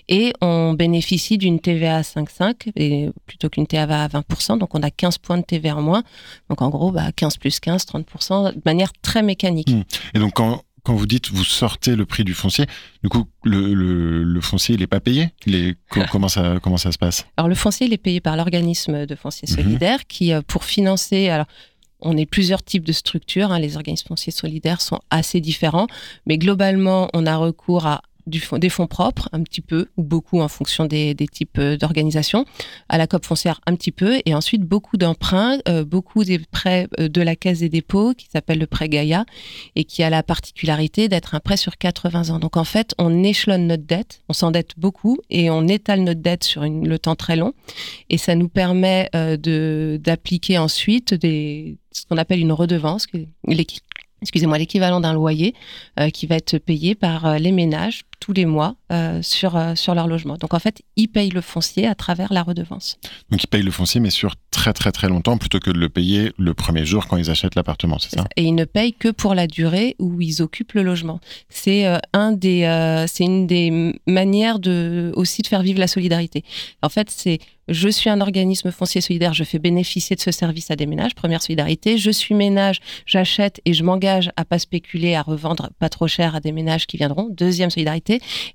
[0.07, 4.83] Et on bénéficie d'une TVA à 5,5 et plutôt qu'une TVA à 20 donc on
[4.83, 6.03] a 15 points de TVA en moins.
[6.49, 8.05] Donc en gros, bah, 15 plus 15, 30
[8.55, 9.71] de manière très mécanique.
[9.71, 9.83] Mmh.
[10.85, 12.65] Quand vous dites vous sortez le prix du foncier,
[13.03, 13.73] du coup, le,
[14.23, 15.31] le, foncier, il n'est pas payé?
[16.11, 17.25] Comment, ça, comment ça se passe?
[17.37, 19.55] Alors, le foncier, il est payé par l'organisme de foncier mhm.
[19.55, 21.29] solidaire qui, euh, pour financer.
[21.29, 21.47] Alors,
[22.01, 23.51] on est plusieurs types de structures.
[23.51, 25.87] Hein, les organismes fonciers solidaires sont assez différents,
[26.27, 30.47] mais globalement, on a recours à des fonds propres, un petit peu, ou beaucoup en
[30.47, 32.45] fonction des, types euh, d'organisations,
[32.89, 36.87] à la COP foncière un petit peu, et ensuite beaucoup d'emprunts, euh, beaucoup des prêts
[36.99, 39.25] euh, de la Caisse des dépôts, qui s'appelle le prêt Gaïa,
[39.75, 42.39] et qui a la particularité d'être un prêt sur 80 ans.
[42.39, 46.43] Donc en fait, on échelonne notre dette, on s'endette beaucoup, et on étale notre dette
[46.43, 47.53] sur le temps très long,
[48.09, 53.07] et ça nous permet d'appliquer ensuite des, ce qu'on appelle une redevance,
[53.47, 55.53] l'équivalent d'un loyer
[56.13, 60.07] qui va être payé par les ménages tous les mois euh, sur, euh, sur leur
[60.07, 60.35] logement.
[60.35, 62.97] Donc en fait, ils payent le foncier à travers la redevance.
[63.29, 65.89] Donc ils payent le foncier, mais sur très très très longtemps, plutôt que de le
[65.89, 69.09] payer le premier jour quand ils achètent l'appartement, c'est ça, Et ils ne payent que
[69.09, 71.19] pour la durée où ils occupent le logement.
[71.49, 76.43] C'est euh, un des, c'est une des manières de, aussi de faire vivre la solidarité.
[76.81, 80.69] En fait, c'est je suis un organisme foncier solidaire, je fais bénéficier de ce service
[80.69, 81.97] à des ménages, première solidarité.
[81.97, 86.35] Je suis ménage, j'achète et je m'engage à pas spéculer, à revendre pas trop cher
[86.35, 87.27] à des ménages qui viendront.
[87.31, 88.04] Deuxième solidarité,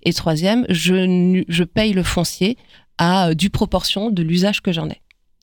[0.03, 2.57] et troisième, je, paye le foncier
[2.99, 5.01] à euh, du proportion de l'usage que j'en ai.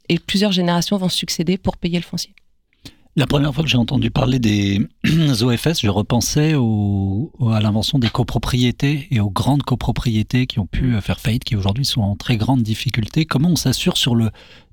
[0.09, 2.33] Et plusieurs générations vont succéder pour payer le foncier.
[3.15, 4.79] La première fois que j'ai entendu parler des
[5.41, 11.19] OFS, je repensais à l'invention des copropriétés et aux grandes copropriétés qui ont pu faire
[11.19, 13.25] faillite, qui aujourd'hui sont en très grande difficulté.
[13.25, 14.29] Comment on s'assure sur le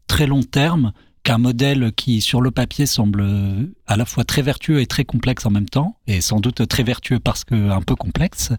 [0.06, 0.92] très long terme
[1.24, 5.04] qu'un modèle qui, sur le papier, semble euh, à la fois très vertueux et très
[5.04, 8.52] complexe en même temps, et sans doute très vertueux parce que un peu complexe,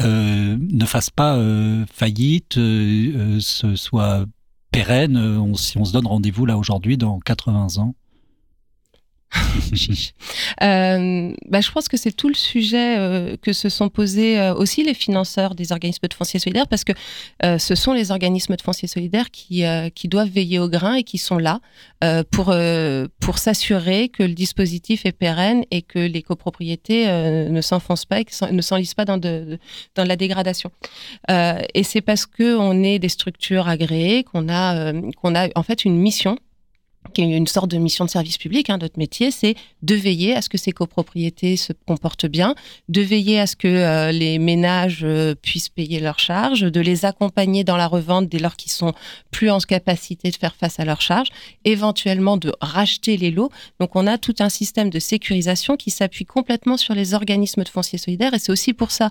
[0.00, 4.26] euh, ne fasse pas euh, faillite, ce soit
[4.70, 7.94] pérenne, si on se donne rendez-vous là aujourd'hui dans 80 ans
[10.62, 14.54] euh, bah, je pense que c'est tout le sujet euh, que se sont posés euh,
[14.54, 16.92] aussi les financeurs des organismes de foncier solidaire, parce que
[17.58, 19.64] ce sont les organismes de foncier solidaire qui,
[20.04, 21.60] doivent veiller au grain et qui sont là
[22.30, 22.52] pour,
[23.38, 28.62] s'assurer que le dispositif est pérenne et que les copropriétés ne s'enfoncent pas et ne
[28.62, 29.58] s'enlisent pas dans, de,
[29.96, 30.70] la dégradation.
[31.28, 34.92] et c'est parce qu'on est des structures agréées qu'on a
[35.54, 36.38] en fait une mission
[37.12, 38.70] qui est une sorte de mission de service public.
[38.70, 42.54] Hein, notre métier, c'est de veiller à ce que ces copropriétés se comportent bien,
[42.88, 47.04] de veiller à ce que euh, les ménages euh, puissent payer leurs charges, de les
[47.04, 48.94] accompagner dans la revente dès lors qu'ils sont
[49.30, 51.28] plus en capacité de faire face à leurs charges,
[51.64, 53.50] éventuellement de racheter les lots.
[53.80, 57.68] Donc on a tout un système de sécurisation qui s'appuie complètement sur les organismes de
[57.68, 59.10] foncier solidaire et c'est aussi pour ça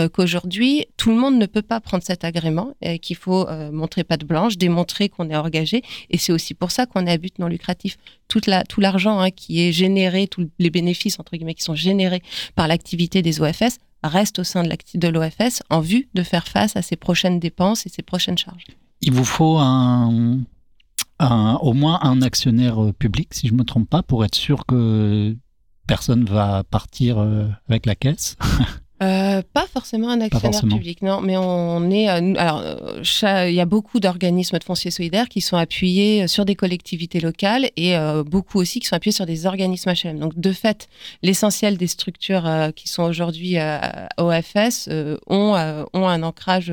[0.00, 4.04] euh, qu'aujourd'hui, tout le monde ne peut pas prendre cet agrément et qu'il faut montrer
[4.04, 7.98] patte blanche, démontrer qu'on est engagé et c'est aussi pour ça qu'on a non lucratif.
[8.28, 8.40] Tout
[8.78, 12.22] l'argent hein, qui est généré, tous les bénéfices entre guillemets qui sont générés
[12.54, 16.82] par l'activité des OFS reste au sein de, l'OFS en vue de faire face à
[16.82, 18.64] ses prochaines dépenses et ses prochaines charges.
[19.00, 20.24] Il vous faut au
[21.74, 25.36] moins un actionnaire euh, public, si je ne me trompe pas, pour être sûr que
[25.86, 28.36] personne va partir euh, avec la caisse
[29.02, 32.08] Euh, pas forcément un actionnaire public, non, mais on est.
[32.08, 36.44] Euh, alors, euh, il y a beaucoup d'organismes de foncier solidaire qui sont appuyés sur
[36.44, 40.18] des collectivités locales et beaucoup aussi qui sont appuyés sur des organismes HLM.
[40.18, 40.88] Donc, de fait,
[41.22, 43.56] l'essentiel des structures qui sont aujourd'hui
[44.18, 44.88] OFS
[45.26, 46.72] ont, ont un ancrage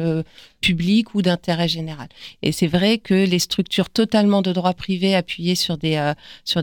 [0.61, 2.07] public ou d'intérêt général.
[2.41, 6.13] Et c'est vrai que les structures totalement de droit privé appuyées sur des, euh,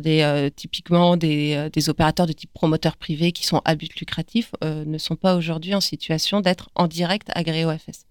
[0.00, 3.94] des euh, typiquement des, euh, des, opérateurs de type promoteur privé qui sont à but
[3.96, 8.06] lucratif ne sont pas aujourd'hui en situation d'être en direct agréés au FS.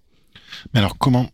[0.73, 1.27] Mais alors comment,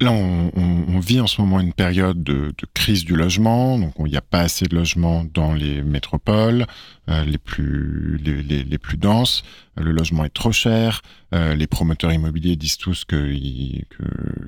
[0.00, 4.16] Là, on, vit en ce moment une période de, crise du logement, donc il n'y
[4.16, 6.66] a pas assez de logements dans les métropoles
[7.08, 9.42] euh, les plus les, plus denses.
[9.76, 11.02] Le logement est trop cher.
[11.34, 13.32] Euh, les promoteurs immobiliers disent tous que,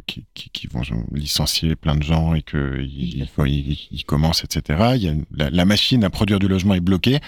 [0.07, 0.83] qu'ils vont
[1.13, 3.29] licencier plein de gens et qu'ils
[3.91, 4.93] ils, commencent, etc.
[4.95, 7.19] Il y a, la, la, machine à produire du logement est bloquée.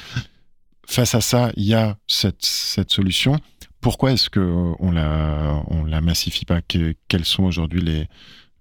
[0.86, 3.38] Face à ça, il y a cette, cette solution
[3.82, 6.60] pourquoi est-ce qu'on la, on la massifie pas?
[6.62, 8.06] Quels sont aujourd'hui les,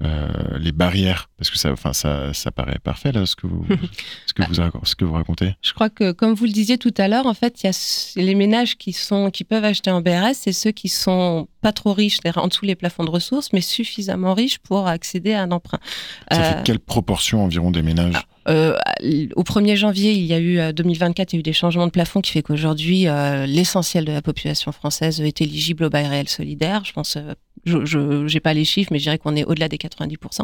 [0.04, 1.30] euh, les barrières?
[1.38, 3.64] Parce que ça, enfin, ça, ça paraît parfait là, ce que vous,
[4.26, 5.56] ce que vous, ce que vous racontez.
[5.62, 8.14] Je crois que, comme vous le disiez tout à l'heure, en fait, il y a
[8.16, 11.94] les ménages qui sont, qui peuvent acheter en BRS, c'est ceux qui sont pas trop
[11.94, 15.80] riches, en dessous les plafonds de ressources, mais suffisamment riches pour accéder à un emprunt.
[16.32, 18.26] Ça fait quelle proportion environ des ménages?
[18.48, 18.78] Euh,
[19.36, 21.92] au 1er janvier, il y a eu 2024, il y a eu des changements de
[21.92, 26.28] plafond qui fait qu'aujourd'hui, euh, l'essentiel de la population française est éligible au bail réel
[26.28, 26.84] solidaire.
[26.86, 27.34] Je pense, euh,
[27.66, 30.42] je n'ai pas les chiffres, mais je dirais qu'on est au-delà des 90%,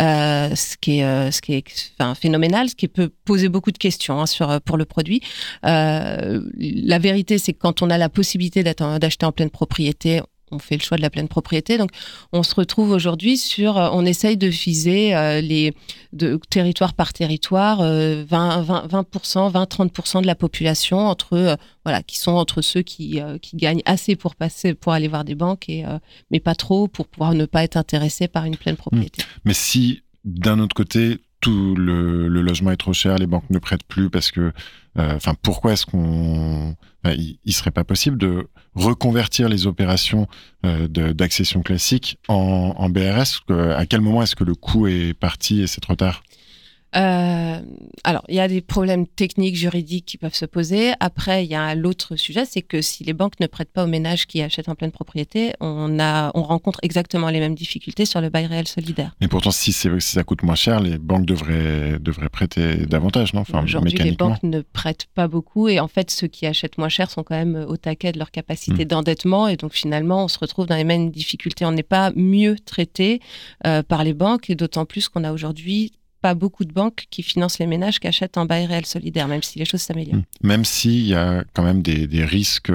[0.00, 3.78] euh, ce qui est, ce qui est enfin, phénoménal, ce qui peut poser beaucoup de
[3.78, 5.20] questions hein, sur pour le produit.
[5.62, 10.20] la vérité, c'est que quand on a la possibilité d'acheter en pleine propriété,
[10.54, 11.78] on fait le choix de la pleine propriété.
[11.78, 11.90] Donc,
[12.32, 15.74] on se retrouve aujourd'hui sur, euh, on essaye de viser euh, les
[16.12, 22.18] de, territoire par territoire, 20, 20, 20%, 20, 30% de la population entre, voilà, qui
[22.18, 25.68] sont entre ceux qui, euh, qui gagnent assez pour passer, pour aller voir des banques
[25.68, 25.84] et,
[26.30, 29.22] mais pas trop pour pouvoir ne pas être intéressé par une pleine propriété.
[29.22, 29.40] Mmh.
[29.44, 33.84] Mais si, d'un autre côté, tout le, logement est trop cher, les banques ne prêtent
[33.84, 34.52] plus parce que,
[34.96, 40.26] enfin, pourquoi est-ce qu'on, il, serait pas possible de reconvertir les opérations
[40.64, 43.42] euh, d'accession classique en, en BRS
[43.76, 46.22] À quel moment est-ce que le coût est parti et c'est trop tard?
[46.96, 47.60] Euh,
[48.04, 50.92] alors, il y a des problèmes techniques, juridiques qui peuvent se poser.
[51.00, 53.88] Après, il y a l'autre sujet, c'est que si les banques ne prêtent pas aux
[53.88, 58.20] ménages qui achètent en pleine propriété, on, a, on rencontre exactement les mêmes difficultés sur
[58.20, 59.14] le bail réel solidaire.
[59.20, 63.40] Mais pourtant, si, si ça coûte moins cher, les banques devraient, devraient prêter davantage, non?
[63.40, 66.88] Enfin, Aujourd'hui, les banques ne prêtent pas beaucoup et en fait, ceux qui achètent moins
[66.88, 68.88] cher sont quand même au taquet de leur capacité hmm.
[68.88, 71.64] d'endettement et donc finalement, on se retrouve dans les mêmes difficultés.
[71.64, 73.20] On n'est pas mieux traité
[73.66, 75.92] euh, par les banques et d'autant plus qu'on a aujourd'hui
[76.24, 79.42] pas beaucoup de banques qui financent les ménages qui achètent en bail réel solidaire, même
[79.42, 80.20] si les choses s'améliorent.
[80.20, 80.46] Mmh.
[80.48, 82.72] Même s'il y a quand même des, risques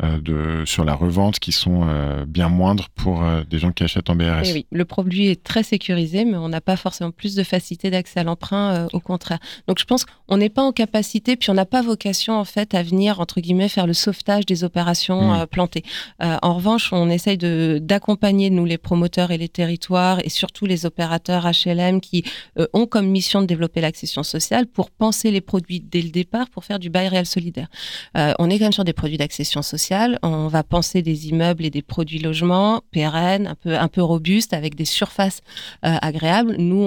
[0.00, 4.10] de, sur la revente qui sont euh, bien moindres pour euh, des gens qui achètent
[4.10, 4.42] en BRS.
[4.44, 7.90] Eh oui, le produit est très sécurisé, mais on n'a pas forcément plus de facilité
[7.90, 9.38] d'accès à l'emprunt, au contraire.
[9.66, 12.74] Donc je pense qu'on n'est pas en capacité, puis on n'a pas vocation en fait
[12.74, 15.46] à venir, entre guillemets, faire le sauvetage des opérations mmh.
[15.46, 15.82] plantées.
[16.20, 21.44] en revanche, on essaye d'accompagner, nous, les promoteurs et les territoires, et surtout les opérateurs
[21.50, 22.24] HLM qui
[22.72, 26.64] ont comme mission de développer l'accession sociale pour penser les produits dès le départ pour
[26.64, 27.68] faire du bail réel solidaire.
[28.14, 29.87] on est quand même sur des produits d'accession sociale
[30.22, 34.52] on va penser des immeubles et des produits logements pérennes, un peu, un peu robustes,
[34.52, 35.40] avec des surfaces
[35.84, 36.56] euh, agréables.
[36.58, 36.84] Nous,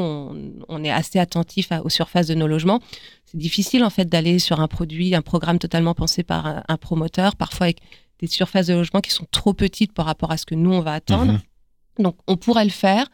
[0.68, 2.80] on, est assez attentifs aux surfaces de nos logements.
[3.26, 7.36] C'est difficile en fait d'aller sur un produit, un programme totalement pensé par un, promoteur,
[7.36, 7.80] parfois avec
[8.20, 10.82] des surfaces de logement qui sont trop petites par rapport à ce que nous on
[10.82, 11.34] va attendre.
[11.34, 11.40] Mhm.
[12.00, 13.08] Donc, on pourrait le faire.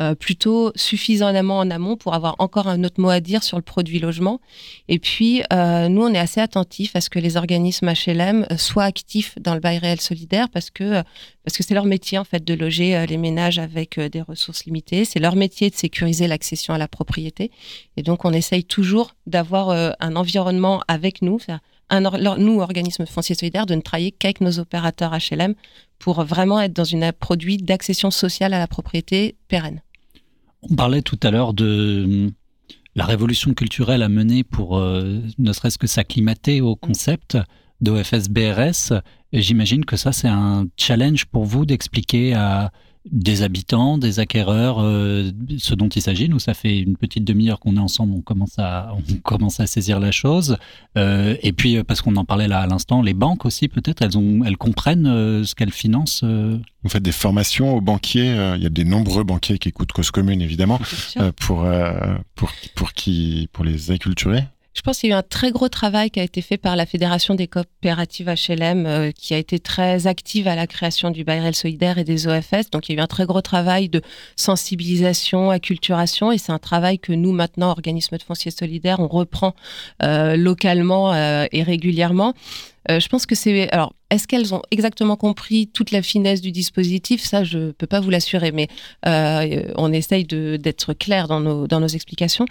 [0.00, 3.62] Euh, plutôt suffisamment en amont pour avoir encore un autre mot à dire sur le
[3.62, 4.40] produit logement.
[4.88, 8.84] Et puis, euh, nous, on est assez attentifs à ce que les organismes HLM soient
[8.84, 11.02] actifs dans le bail réel solidaire parce que
[11.44, 14.64] parce que c'est leur métier en fait de loger euh, les ménages avec des ressources
[14.64, 15.04] limitées.
[15.04, 17.52] C'est leur métier de sécuriser l'accession à la propriété.
[17.96, 21.38] Et donc, on essaye toujours d'avoir un environnement avec nous.
[21.90, 22.00] Un,
[22.38, 25.54] nous, organismes fonciers solidaires, de ne travailler qu'avec nos opérateurs HLM
[25.98, 29.82] pour vraiment être dans un produit d'accession sociale à la propriété pérenne.
[30.62, 32.32] On parlait tout à l'heure de hum,
[32.94, 37.36] la révolution culturelle à mener pour euh, ne serait-ce que s'acclimater au concept
[37.80, 39.00] d'OFS-BRS.
[39.32, 42.70] J'imagine que ça, c'est un challenge pour vous d'expliquer à
[43.10, 46.28] des habitants, des acquéreurs, euh, ce dont il s'agit.
[46.28, 49.66] Nous, ça fait une petite demi-heure qu'on est ensemble, on commence à, on commence à
[49.66, 50.56] saisir la chose.
[50.96, 54.16] Euh, et puis, parce qu'on en parlait là à l'instant, les banques aussi, peut-être, elles,
[54.16, 56.24] ont, elles comprennent ce qu'elles financent.
[56.24, 58.54] Vous faites des formations aux banquiers.
[58.56, 60.80] il y a des nombreux banquiers qui écoutent Cause Commune, évidemment,
[61.36, 61.66] pour,
[62.34, 64.44] pour, pour, qui, pour les acculturer.
[64.74, 66.74] Je pense qu'il y a eu un très gros travail qui a été fait par
[66.74, 71.22] la Fédération des coopératives HLM, euh, qui a été très active à la création du
[71.22, 72.70] bail solidaire et des OFS.
[72.72, 74.02] Donc il y a eu un très gros travail de
[74.34, 79.54] sensibilisation, acculturation, et c'est un travail que nous, maintenant, organismes de foncier solidaire, on reprend
[80.02, 82.34] euh, localement euh, et régulièrement.
[82.88, 83.70] je pense que c'est.
[83.70, 87.24] Alors, est-ce qu'elles ont exactement compris toute la finesse du dispositif?
[87.24, 88.68] Ça, je ne peux pas vous l'assurer, mais
[89.04, 92.46] on essaye d'être clair dans nos, dans nos explications.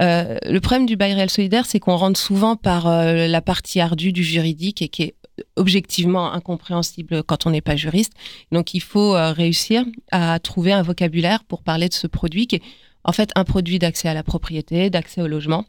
[0.00, 3.80] Euh, le problème du bail réel solidaire, c'est qu'on rentre souvent par euh, la partie
[3.80, 5.14] ardue du juridique et qui est
[5.56, 8.12] objectivement incompréhensible quand on n'est pas juriste.
[8.52, 12.56] Donc il faut euh, réussir à trouver un vocabulaire pour parler de ce produit qui
[12.56, 12.62] est
[13.04, 15.64] en fait un produit d'accès à la propriété, d'accès au logement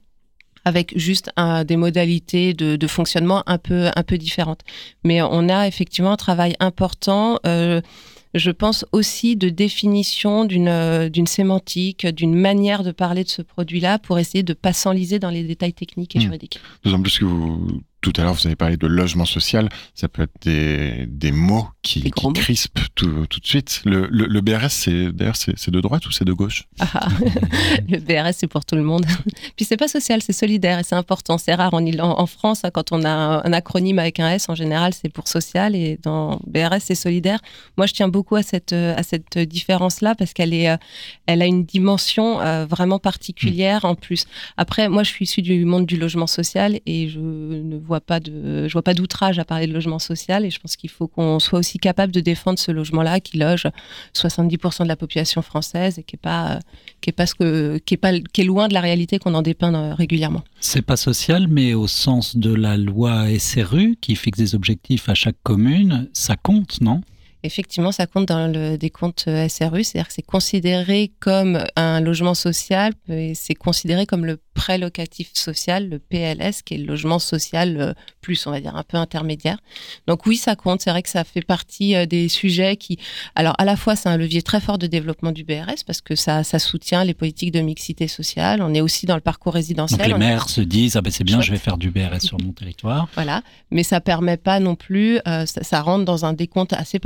[0.68, 1.30] avec juste
[1.68, 4.62] des modalités de, fonctionnement un peu, un peu différentes.
[5.04, 7.38] Mais on a effectivement un travail important
[8.36, 13.42] je pense aussi de définition d'une euh, d'une sémantique, d'une manière de parler de ce
[13.42, 16.24] produit-là pour essayer de ne pas s'enliser dans les détails techniques et hmm.
[16.24, 16.60] juridiques.
[16.84, 19.68] D'autant plus que vous tout à l'heure, vous avez parlé de logement social.
[19.96, 23.82] Ça peut être des, des mots qui, qui crispent tout, tout, de suite.
[23.84, 26.66] Le, le, BRS, c'est d'ailleurs, c'est de droite ou c'est de gauche?
[26.80, 27.08] Ah, ah.
[27.90, 29.08] Le BRS, c'est pour tout le monde.
[29.56, 31.40] Puis c'est pas social, c'est solidaire et c'est important.
[31.40, 34.56] C'est rare en, en, France, hein, quand on a un, acronyme avec un S, en
[34.56, 37.40] général, c'est pour social et dans BRS, c'est solidaire.
[37.76, 40.78] Moi, je tiens beaucoup à cette, à cette différence-là parce qu'elle est,
[41.26, 44.26] elle a une dimension euh, vraiment particulière en plus.
[44.58, 48.20] Après, moi, je suis issue du monde du logement social et je ne vois pas
[48.20, 51.08] de, je vois pas d'outrage à parler de logement social et je pense qu'il faut
[51.08, 53.68] qu'on soit aussi capable de défendre ce logement-là qui loge
[54.16, 56.60] 70% de la population française et qui est pas,
[57.02, 59.34] qui est pas ce que, qui est pas, qui est loin de la réalité qu'on
[59.34, 60.44] en dépeint euh, régulièrement.
[60.60, 65.14] C'est pas social, mais au sens de la loi SRU qui fixe des objectifs à
[65.14, 67.02] chaque commune, ça compte, non?
[67.46, 72.34] Effectivement, ça compte dans le décompte euh, SRU, c'est-à-dire que c'est considéré comme un logement
[72.34, 77.20] social et c'est considéré comme le prêt locatif social, le PLS, qui est le logement
[77.20, 79.58] social euh, plus, on va dire, un peu intermédiaire.
[80.08, 80.82] Donc oui, ça compte.
[80.82, 82.98] C'est vrai que ça fait partie euh, des sujets qui,
[83.36, 86.16] alors à la fois, c'est un levier très fort de développement du BRS parce que
[86.16, 88.62] ça, ça soutient les politiques de mixité sociale.
[88.62, 90.10] On est aussi dans le parcours résidentiel.
[90.10, 92.40] Donc les maires se disent, ah ben c'est bien, je vais faire du BRS sur
[92.42, 93.08] mon territoire.
[93.14, 97.00] Voilà, mais ça permet pas non plus, ça, ça rentre dans un décompte assez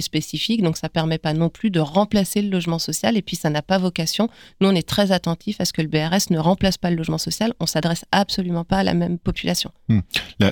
[0.00, 3.50] spécifique, donc ça permet pas non plus de remplacer le logement social et puis ça
[3.50, 4.28] n'a pas vocation.
[4.60, 7.18] Nous, on est très attentifs à ce que le BRS ne remplace pas le logement
[7.18, 7.52] social.
[7.60, 9.70] On s'adresse absolument pas à la même population.
[9.88, 10.00] Hmm.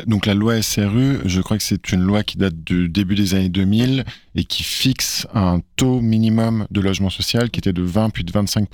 [0.07, 3.35] donc la loi SRU, je crois que c'est une loi qui date du début des
[3.35, 4.05] années 2000
[4.35, 8.33] et qui fixe un taux minimum de logement social qui était de 20 puis de
[8.33, 8.68] 25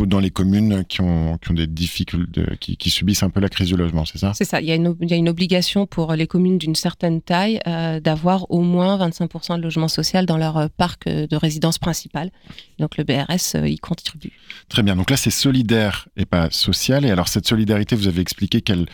[0.00, 3.48] dans les communes qui ont, qui ont des difficultés, qui, qui, subissent un peu la
[3.48, 4.32] crise du logement, c'est ça?
[4.34, 4.60] C'est ça.
[4.60, 7.60] Il y, a une, il y, a une, obligation pour les communes d'une certaine taille
[7.66, 12.30] euh, d'avoir au moins 25% de logement social dans leur euh, parc de résidence principale.
[12.78, 14.32] Donc le BRS euh, y contribue.
[14.68, 14.96] Très bien.
[14.96, 17.04] Donc là, c'est solidaire et pas social.
[17.04, 18.86] Et alors cette solidarité, vous avez expliqué qu'elle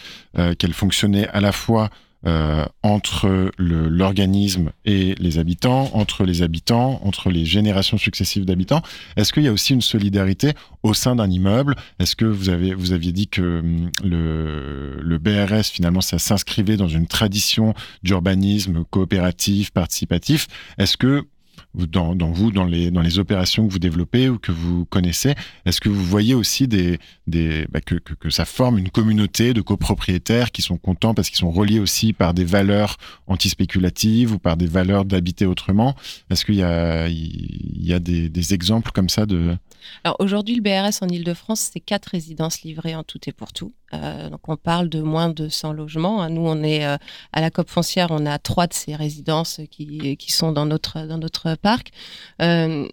[0.59, 1.89] qu'elle fonctionnait à la fois
[2.27, 8.83] euh, entre l'organisme et les habitants, entre les habitants, entre les générations successives d'habitants.
[9.17, 10.53] Est-ce qu'il y a aussi une solidarité
[10.83, 11.77] au sein d'un immeuble?
[11.99, 16.77] Est-ce que vous, avez, vous aviez dit que hum, le, le BRS, finalement, ça s'inscrivait
[16.77, 20.49] dans une tradition d'urbanisme coopératif, participatif?
[20.79, 21.27] Est-ce que
[21.75, 25.35] dans, dans, vous, dans les, dans les opérations que vous développez ou que vous connaissez,
[25.65, 29.53] est-ce que vous voyez aussi des, des, bah, que, que, que, ça forme une communauté
[29.53, 32.97] de copropriétaires qui sont contents parce qu'ils sont reliés aussi par des valeurs
[33.27, 35.95] antispéculatives ou par des valeurs d'habiter autrement?
[36.31, 39.57] Est-ce qu'il y a, il y a des, des exemples comme ça de...
[40.05, 43.73] Alors aujourd'hui, le BRS en Ile-de-France, c'est quatre résidences livrées en tout et pour tout.
[43.95, 46.23] Euh, donc on parle de moins de 100 logements.
[46.23, 46.31] Hein.
[46.31, 46.97] Nous, on est euh,
[47.33, 51.07] à la COP foncière, on a trois de ces résidences qui, qui sont dans notre,
[51.07, 51.91] dans notre parc.
[52.43, 52.87] Euh,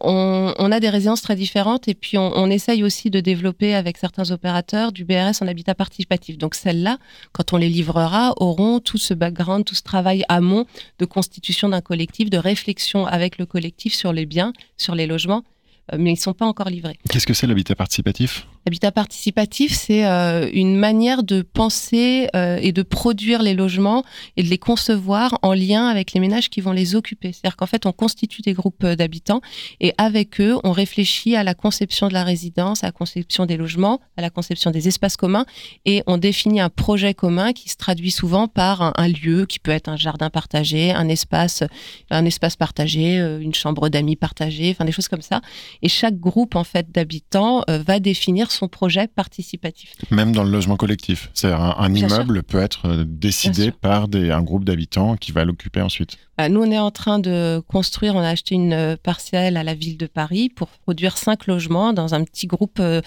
[0.00, 3.96] on, a des résidences très différentes et puis on, on, essaye aussi de développer avec
[3.96, 6.36] certains opérateurs du BRS en habitat participatif.
[6.36, 6.98] Donc celles-là,
[7.32, 10.66] quand on les livrera, auront tout ce background, tout ce travail amont
[10.98, 15.44] de constitution d'un collectif, de réflexion avec le collectif sur les biens, sur les logements,
[15.92, 16.98] mais ils ne sont pas encore livrés.
[17.08, 18.46] Qu'est-ce que c'est l'habitat participatif?
[18.66, 24.04] L'habitat participatif, c'est euh, une manière de penser euh, et de produire les logements
[24.38, 27.32] et de les concevoir en lien avec les ménages qui vont les occuper.
[27.32, 29.42] C'est-à-dire qu'en fait, on constitue des groupes euh, d'habitants
[29.80, 33.58] et avec eux, on réfléchit à la conception de la résidence, à la conception des
[33.58, 35.44] logements, à la conception des espaces communs
[35.84, 39.72] et on définit un projet commun qui se traduit souvent par un, lieu qui peut
[39.72, 41.64] être un jardin partagé, un espace,
[42.08, 45.42] un espace partagé, une chambre d'amis partagée, enfin des choses comme ça.
[45.82, 49.92] Et chaque groupe en fait d'habitants va définir son projet participatif.
[50.10, 51.30] Même dans le logement collectif.
[51.34, 55.80] C'est-à-dire un, immeuble peut être euh, décidé par des, un groupe d'habitants qui va l'occuper
[55.80, 56.16] ensuite.
[56.38, 59.62] Bah, nous, on est en train de construire, on a acheté une euh, parcelle à
[59.62, 63.00] la ville de Paris pour produire cinq logements dans un petit groupe euh,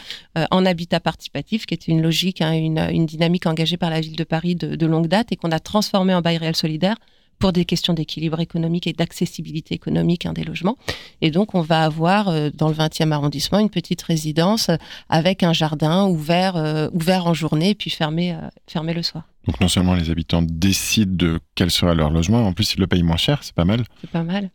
[0.52, 4.16] en habitat participatif, qui était une logique, hein, une, une, dynamique engagée par la ville
[4.16, 6.96] de Paris de, de longue date et qu'on a transformé en bail réel solidaire
[7.40, 10.78] pour des questions d'équilibre économique et d'accessibilité économique hein, des logements.
[11.22, 14.78] Et donc, on va avoir euh, dans le 20e arrondissement une petite résidence euh,
[15.10, 18.36] avec un jardin ouvert, euh, ouvert en journée et puis fermé,
[18.68, 19.24] fermé le soir.
[19.46, 22.88] Donc, non seulement les habitants décident de quel sera leur logement, en plus, ils le
[22.88, 23.84] payent moins cher, c'est pas mal.
[24.02, 24.50] C'est pas mal.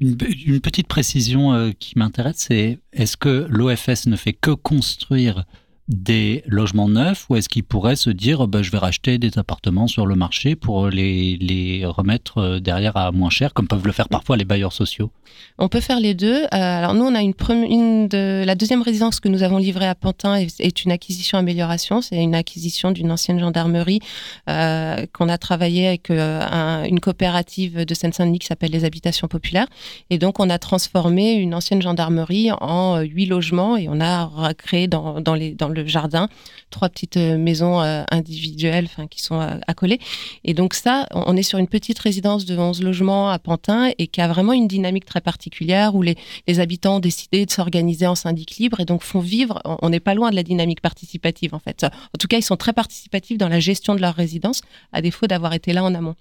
[0.00, 0.16] Une,
[0.46, 5.44] une petite précision qui m'intéresse, c'est est-ce que l'OFS ne fait que construire
[5.88, 9.88] des logements neufs ou est-ce qu'ils pourraient se dire bah, je vais racheter des appartements
[9.88, 13.92] sur le marché pour les, les remettre euh, derrière à moins cher comme peuvent le
[13.92, 15.10] faire parfois les bailleurs sociaux?
[15.58, 16.44] On peut faire les deux.
[16.44, 17.34] Euh, alors nous on a une,
[17.68, 22.00] une de la deuxième résidence que nous avons livrée à Pantin est, une acquisition amélioration.
[22.00, 24.00] C'est une acquisition d'une ancienne gendarmerie
[24.48, 29.66] euh, qu'on a travaillé avec une coopérative de Seine-Saint-Denis qui s'appelle les Habitations Populaires
[30.10, 34.86] et donc on a transformé une ancienne gendarmerie en huit logements et on a créé
[34.86, 36.28] dans, dans les le jardin,
[36.70, 39.98] trois petites maisons individuelles, enfin qui sont accolées.
[40.44, 44.06] Et donc ça, on est sur une petite résidence de 11 logements à Pantin et
[44.06, 46.16] qui a vraiment une dynamique très particulière où les
[46.58, 49.60] habitants ont décidé de s'organiser en syndic libre et donc font vivre.
[49.64, 51.84] On n'est pas loin de la dynamique participative en fait.
[51.84, 54.60] En tout cas, ils sont très participatifs dans la gestion de leur résidence,
[54.92, 56.14] à défaut d'avoir été là en amont.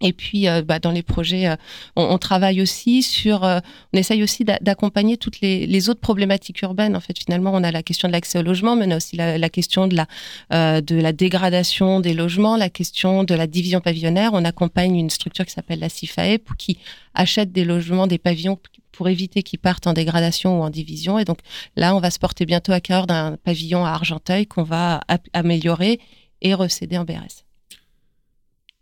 [0.00, 1.56] Et puis, euh, bah, dans les projets, euh,
[1.96, 3.60] on, travaille aussi sur, euh,
[3.92, 6.96] on essaye aussi d'accompagner toutes les, autres problématiques urbaines.
[6.96, 9.16] En fait, finalement, on a la question de l'accès au logement, mais on a aussi
[9.16, 14.30] la, question de la, de la dégradation des logements, la question de la division pavillonnaire.
[14.34, 16.78] On accompagne une structure qui s'appelle la CIFAE, qui
[17.14, 18.58] achète des logements, des pavillons
[18.92, 21.18] pour éviter qu'ils partent en dégradation ou en division.
[21.18, 21.38] Et donc
[21.76, 25.00] là, on va se porter bientôt à cœur d'un pavillon à Argenteuil qu'on va
[25.32, 26.00] améliorer
[26.42, 27.44] et recéder en BRS.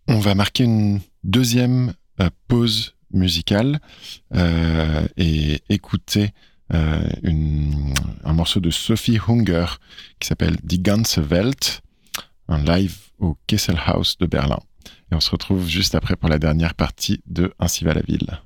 [0.08, 3.80] On va marquer une deuxième euh, pause musicale
[4.34, 6.30] euh, et écouter
[6.72, 7.02] euh,
[8.24, 9.66] un morceau de Sophie Hunger
[10.18, 11.82] qui s'appelle Die ganze Welt,
[12.48, 14.58] un live au Kesselhaus de Berlin.
[15.10, 18.40] Et on se retrouve juste après pour la dernière partie de Ainsi va la ville.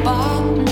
[0.00, 0.67] about me.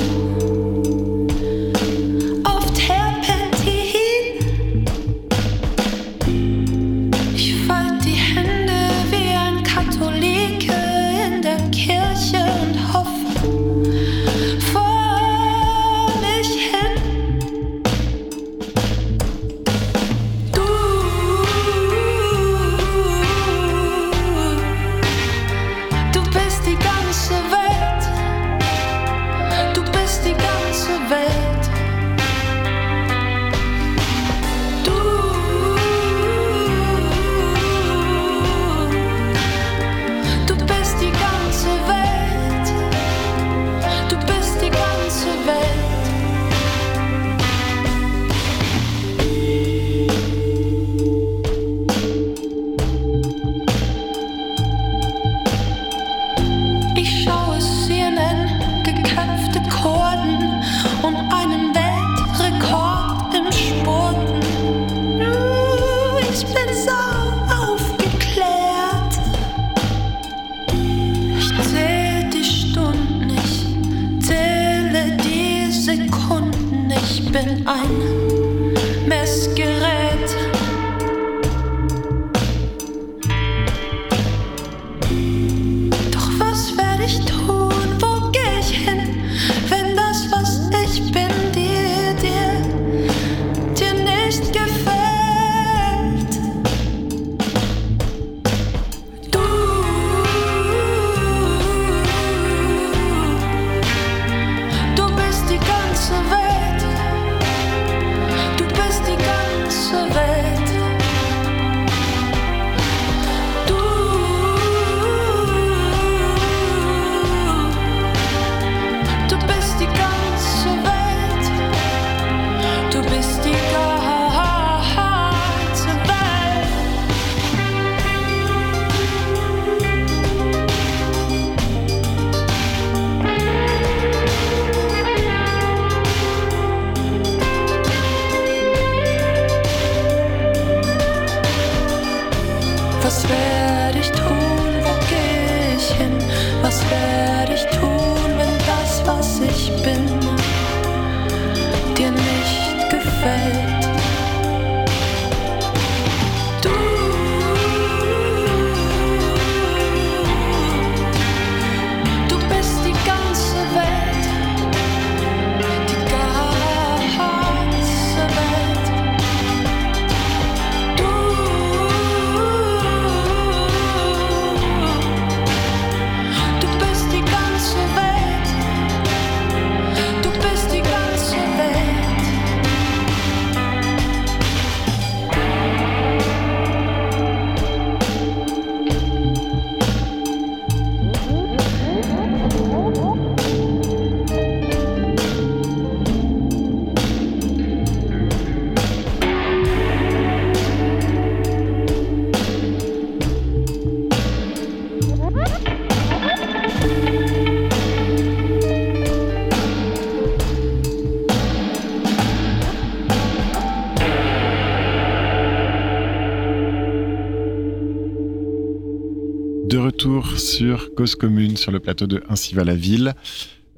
[221.66, 223.12] Sur le plateau de Ainsi va la ville.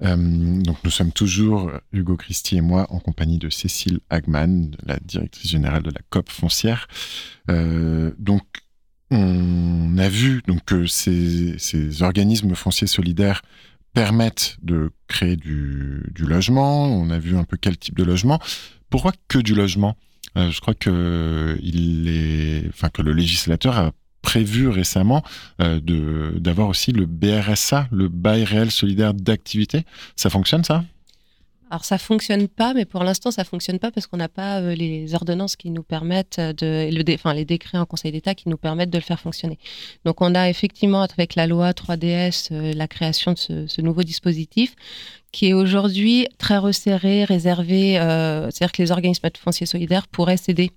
[0.02, 0.14] Euh,
[0.60, 5.50] donc nous sommes toujours, Hugo Christie et moi, en compagnie de Cécile Hagman, la directrice
[5.50, 6.86] générale de la COP foncière.
[7.48, 8.42] Euh, donc
[9.10, 13.40] on a vu donc, que ces, organismes fonciers solidaires
[13.94, 16.88] permettent de créer du, logement.
[16.88, 18.38] On a vu un peu quel type de logement.
[18.90, 19.96] Pourquoi que du logement?
[20.36, 25.22] Euh, Je crois que le législateur a prévu récemment
[25.60, 29.84] euh, de d'avoir aussi le BRSA, le bail réel solidaire d'activité.
[30.16, 30.84] Ça fonctionne ça?
[31.70, 34.74] Alors ça fonctionne pas, mais pour l'instant ça fonctionne pas parce qu'on n'a pas euh,
[34.74, 38.56] les ordonnances qui nous permettent de, le enfin les décrets en Conseil d'État qui nous
[38.56, 39.58] permettent de le faire fonctionner.
[40.06, 44.74] Donc on a effectivement avec la loi 3DS euh, la création de ce, nouveau dispositif
[45.30, 50.38] qui est aujourd'hui très resserré, réservé, euh, c'est-à-dire que les organismes de foncier solidaires pourraient
[50.38, 50.70] céder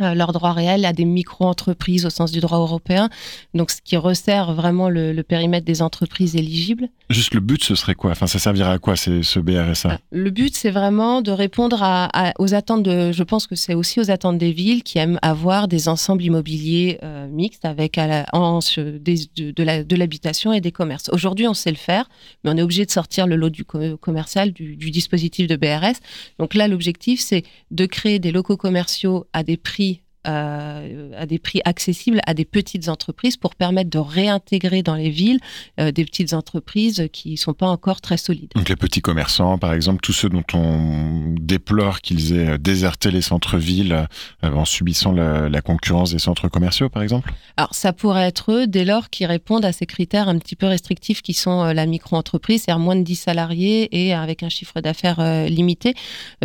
[0.00, 3.08] euh, leurs droits réels à des micro-entreprises au sens du droit européen,
[3.54, 6.88] donc ce qui resserre vraiment le, le, périmètre des entreprises éligibles.
[7.08, 8.10] Juste le but, ce serait quoi?
[8.10, 12.08] Enfin, ça servirait à quoi ce BRSA euh, Le but, c'est vraiment de répondre à,
[12.12, 13.12] à, aux attentes de.
[13.12, 16.98] Je pense que c'est aussi aux attentes des villes qui aiment avoir des ensembles immobiliers
[17.02, 21.08] euh, mixtes avec à la, en, des, de, de l'habitation et des commerces.
[21.12, 22.08] Aujourd'hui, on sait le faire,
[22.42, 26.00] mais on est obligé de sortir le lot du commercial du, du dispositif de BRS.
[26.38, 29.85] Donc là, l'objectif, c'est de créer des locaux commerciaux à des prix
[30.26, 35.10] euh, à des prix accessibles à des petites entreprises pour permettre de réintégrer dans les
[35.10, 35.38] villes
[35.80, 38.50] euh, des petites entreprises qui ne sont pas encore très solides.
[38.54, 43.22] Donc les petits commerçants, par exemple, tous ceux dont on déplore qu'ils aient déserté les
[43.22, 44.06] centres-villes
[44.44, 47.32] euh, en subissant la, la, concurrence des centres commerciaux, par exemple?
[47.56, 50.66] Alors ça pourrait être eux dès lors qu'ils répondent à ces critères un petit peu
[50.66, 55.46] restrictifs qui sont la micro-entreprise, c'est-à-dire moins de 10 salariés et avec un chiffre d'affaires
[55.48, 55.94] limité.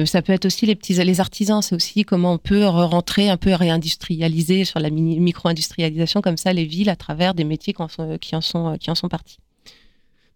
[0.06, 3.38] ça peut être aussi les petits les artisans, c'est aussi comment on peut rentrer un
[3.38, 7.88] peu industrialiser sur la micro-industrialisation, comme ça, les villes à travers des métiers qui en
[7.88, 9.38] sont, qui en sont, qui en sont partis.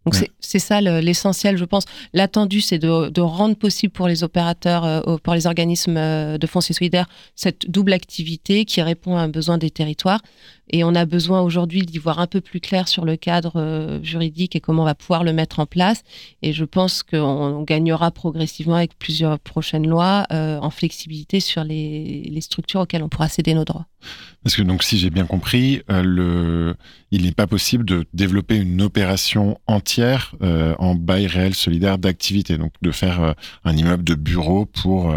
[0.05, 1.85] Donc c'est ça l'essentiel, je pense.
[2.13, 6.45] L'attendu, c'est de, de, rendre possible pour les opérateurs, euh, pour les organismes euh, de
[6.45, 10.21] foncier solidaire, cette double activité qui répond à un besoin des territoires.
[10.69, 14.03] Et on a besoin aujourd'hui d'y voir un peu plus clair sur le cadre euh,
[14.03, 16.03] juridique et comment on va pouvoir le mettre en place.
[16.41, 22.31] Et je pense qu'on gagnera progressivement avec plusieurs prochaines lois euh, en flexibilité sur les,
[22.41, 23.87] structures auxquelles on pourra céder nos droits.
[24.43, 26.73] Parce que donc, si j'ai bien compris, euh,
[27.09, 30.35] il n'est pas possible de développer une opération entière
[30.77, 32.57] en bail réel solidaire d'activité.
[32.57, 35.11] Donc, de faire un immeuble de bureau pour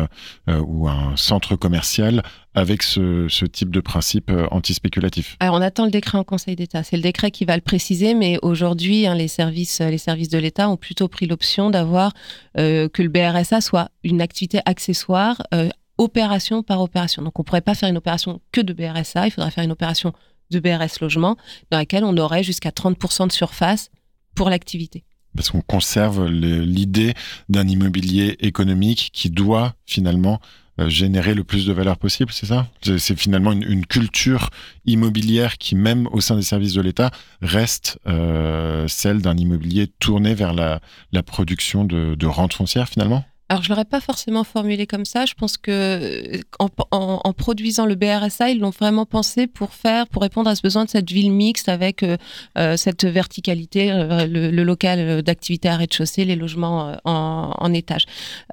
[0.46, 2.22] ou un centre commercial
[2.59, 6.56] avec ce, ce, type de principe euh, antispéculatif Alors on attend le décret en Conseil
[6.56, 6.82] d'État.
[6.82, 10.38] C'est le décret qui va le préciser, mais aujourd'hui, hein, les services, les services de
[10.38, 12.12] l'État ont plutôt pris l'option d'avoir
[12.59, 17.22] euh, que le BRSA soit une activité accessoire, euh, opération par opération.
[17.22, 20.12] Donc on pourrait pas faire une opération que de BRSA, il faudrait faire une opération
[20.50, 21.36] de BRS logement
[21.70, 23.90] dans laquelle on aurait jusqu'à 30% de surface
[24.34, 25.04] pour l'activité
[25.36, 27.14] parce qu'on conserve l'idée
[27.48, 30.40] d'un immobilier économique qui doit finalement
[30.86, 32.68] générer le plus de valeur possible, c'est ça?
[32.82, 34.50] C'est finalement une, culture
[34.84, 37.10] immobilière qui, même au sein des services de l'État,
[37.42, 40.80] reste euh, celle d'un immobilier tourné vers la,
[41.12, 43.24] la production de, de rente foncière finalement?
[43.51, 45.24] Alors, je l'aurais pas forcément formulé comme ça.
[45.24, 49.72] Je pense que euh, en, en, en produisant le BRSA, ils l'ont vraiment pensé pour
[49.72, 52.18] faire, pour répondre à ce besoin de cette ville mixte avec euh,
[52.59, 58.05] euh cette verticalité, euh, le, le, local d'activité à rez-de-chaussée, les logements en, en étage.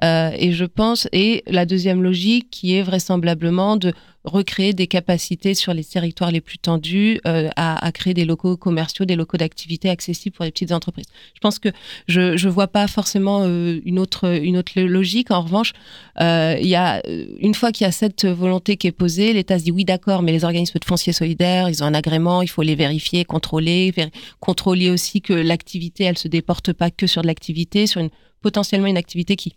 [0.02, 3.92] et je pense, et la deuxième logique qui est vraisemblablement de
[4.26, 9.04] recréer des capacités sur les territoires les plus tendus euh, à, créer des locaux commerciaux,
[9.04, 11.06] des locaux d'activité accessibles pour les petites entreprises.
[11.34, 11.68] Je pense que
[12.08, 15.30] je ne vois pas forcément euh, une, autre, une autre logique.
[15.30, 15.72] En revanche,
[16.20, 19.64] euh, y a, une fois qu'il y a cette volonté qui est posée, l'État se
[19.64, 22.62] dit oui d'accord, mais les organismes de foncier solidaire, ils ont un agrément, il faut
[22.62, 23.94] les vérifier, contrôler,
[24.40, 28.02] contrôler aussi que l'activité, elle se déporte pas que sur de l'activité, sur
[28.42, 29.54] potentiellement une activité qui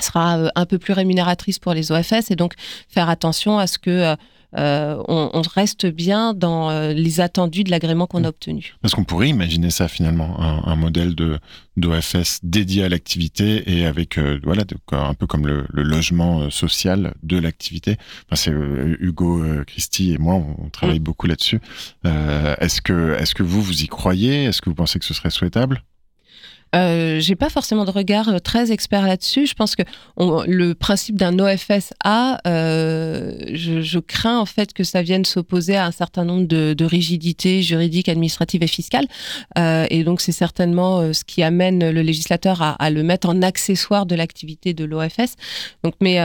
[0.00, 2.54] sera euh, un peu plus rémunératrice pour les OFS et donc
[2.88, 4.16] faire attention à ce que euh,
[4.56, 8.74] euh on, on, reste bien dans euh, les attendus de l'agrément qu'on a obtenu.
[8.82, 11.38] Parce qu'on pourrait imaginer ça finalement, un, un modèle de
[11.76, 16.50] d'OFS dédié à l'activité et avec euh, voilà de, un peu comme le, le logement
[16.50, 17.96] social de l'activité.
[18.26, 21.02] Enfin, c'est Hugo Christie et moi on, travaille mmh.
[21.02, 21.60] beaucoup là-dessus.
[22.04, 24.44] est-ce que est-ce que vous vous y croyez?
[24.44, 25.82] Est-ce que vous pensez que ce serait souhaitable?
[26.74, 29.46] Euh, j'ai pas forcément de regard euh, très expert là-dessus.
[29.46, 29.82] Je pense que
[30.18, 35.90] le principe d'un OFSA, euh, je, crains en fait que ça vienne s'opposer à un
[35.90, 39.06] certain nombre de, rigidités juridiques, administratives et fiscales.
[39.58, 44.04] Euh, et donc c'est certainement ce qui amène le législateur à, le mettre en accessoire
[44.06, 45.36] de l'activité de l'OFS.
[45.82, 46.18] Donc, mais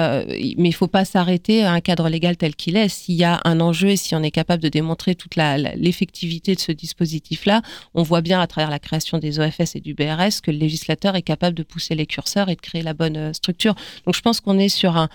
[0.58, 2.90] mais il faut pas s'arrêter à un cadre légal tel qu'il est.
[2.90, 6.60] S'il y a un enjeu et si on est capable de démontrer toute l'effectivité de
[6.60, 7.62] ce dispositif-là,
[7.94, 11.16] on voit bien à travers la création des OFS et du BRS que le législateur
[11.16, 13.76] est capable de pousser les curseurs et de créer la bonne euh, structure.
[14.06, 15.10] Donc je pense qu'on est sur un,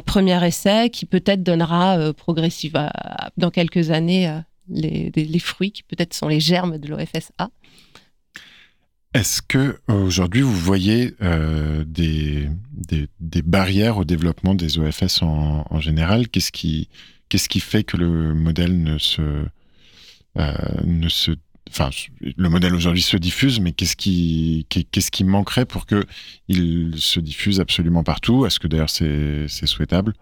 [0.00, 2.90] premier essai qui peut-être donnera euh, progressivement
[3.36, 7.50] dans quelques années euh, les, fruits qui peut-être sont les germes de l'OFSA.
[9.14, 11.14] Est-ce que aujourd'hui vous voyez
[11.86, 12.48] des,
[13.42, 16.28] barrières au développement des OFS en, général?
[16.28, 16.90] Qu'est-ce qui,
[17.30, 19.46] qu'est-ce qui fait que le modèle ne se,
[20.36, 21.32] ne se
[21.68, 21.90] enfin,
[22.20, 26.04] le modèle aujourd'hui se diffuse, mais qu'est-ce qui, qu'est-ce qui manquerait pour que
[26.48, 28.46] il se diffuse absolument partout?
[28.46, 30.14] Est-ce que d'ailleurs c'est souhaitable?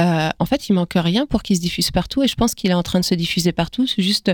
[0.00, 2.70] Euh, en fait, il manque rien pour qu'il se diffuse partout et je pense qu'il
[2.70, 3.86] est en train de se diffuser partout.
[3.86, 4.30] C'est juste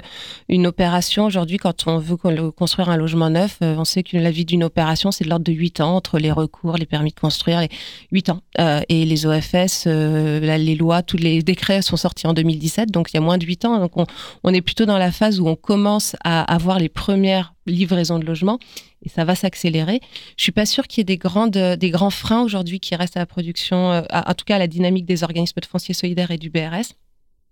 [0.48, 1.24] une opération.
[1.24, 2.16] Aujourd'hui, quand on veut
[2.50, 5.44] construire un logement neuf, euh, on sait que la vie d'une opération, c'est de l'ordre
[5.44, 7.70] de 8 ans entre les recours, les permis de construire, les
[8.10, 8.40] 8 ans.
[8.58, 13.16] Euh, et les OFS, les lois, tous les décrets sont sortis en 2017, donc il
[13.16, 13.78] y a moins de 8 ans.
[13.78, 14.06] Donc on,
[14.42, 18.24] on est plutôt dans la phase où on commence à avoir les premières livraisons de
[18.24, 18.58] logements
[19.04, 20.00] et ça va s'accélérer.
[20.36, 23.16] Je suis pas sûre qu'il y ait des, grandes, des grands freins aujourd'hui qui restent
[23.16, 26.30] à la production, euh, en tout cas à la dynamique des organismes de foncier solidaire
[26.30, 26.94] et du BRS.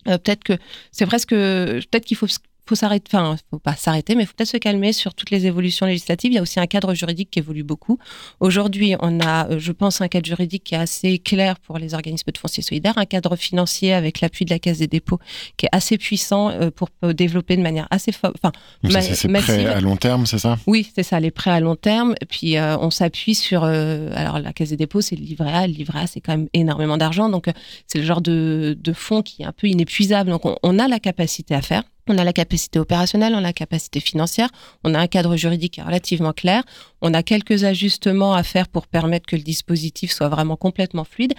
[0.09, 0.59] Euh, peut-être que
[0.93, 2.27] c'est presque peut-être qu'il faut
[2.71, 5.45] faut s'arrêter, enfin, faut pas s'arrêter, mais il faut peut-être se calmer sur toutes les
[5.47, 6.31] évolutions législatives.
[6.31, 7.99] Il y a aussi un cadre juridique qui évolue beaucoup.
[8.39, 11.95] Aujourd'hui, on a, euh, je pense, un cadre juridique qui est assez clair pour les
[11.95, 15.19] organismes de foncier solidaire, un cadre financier avec l'appui de la Caisse des dépôts
[15.57, 18.53] qui est assez puissant euh, pour développer de manière assez, enfin,
[18.89, 20.57] c'est prêts à long terme, c'est ça?
[20.69, 22.15] Oui, c'est ça, les prêts à long terme.
[22.29, 25.67] Puis, euh, on s'appuie sur, alors la Caisse des dépôts, c'est le livret A.
[25.67, 27.51] Le livret A, c'est quand même énormément d'argent, donc
[27.89, 30.31] c'est le genre de, de fonds qui est un peu inépuisable.
[30.31, 31.83] Donc, on a la capacité à faire.
[32.11, 34.49] On a la capacité opérationnelle, on a la capacité financière,
[34.83, 36.65] on a un cadre juridique relativement clair,
[37.03, 41.35] on a quelques ajustements à faire pour permettre que le dispositif soit vraiment complètement fluide.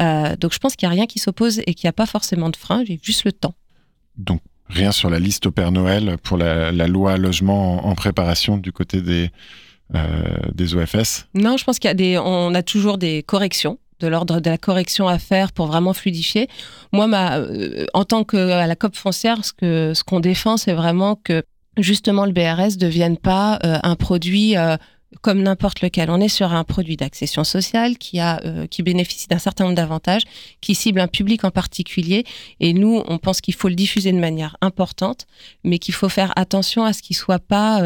[0.00, 2.06] Euh, donc je pense qu'il n'y a rien qui s'oppose et qu'il n'y a pas
[2.06, 3.52] forcément de frein, j'ai juste le temps.
[4.16, 8.72] Donc rien sur la liste au Père Noël pour la, loi logement en, préparation du
[8.72, 9.30] côté des,
[9.94, 10.22] euh,
[10.54, 14.08] des OFS Non, je pense qu'il y a des, on a toujours des corrections de
[14.08, 16.48] l'ordre de la correction à faire pour vraiment fluidifier.
[16.92, 21.16] Moi, euh, en tant que la COP foncière, ce que ce qu'on défend, c'est vraiment
[21.16, 21.42] que
[21.76, 24.76] justement le BRS ne devienne pas euh, un produit euh,
[25.20, 26.10] comme n'importe lequel.
[26.10, 30.22] On est sur un produit d'accession sociale qui a qui bénéficie d'un certain nombre d'avantages,
[30.60, 32.24] qui cible un public en particulier.
[32.58, 35.26] Et nous, on pense qu'il faut le diffuser de manière importante,
[35.62, 37.80] mais qu'il faut faire attention à ce qu'il soit pas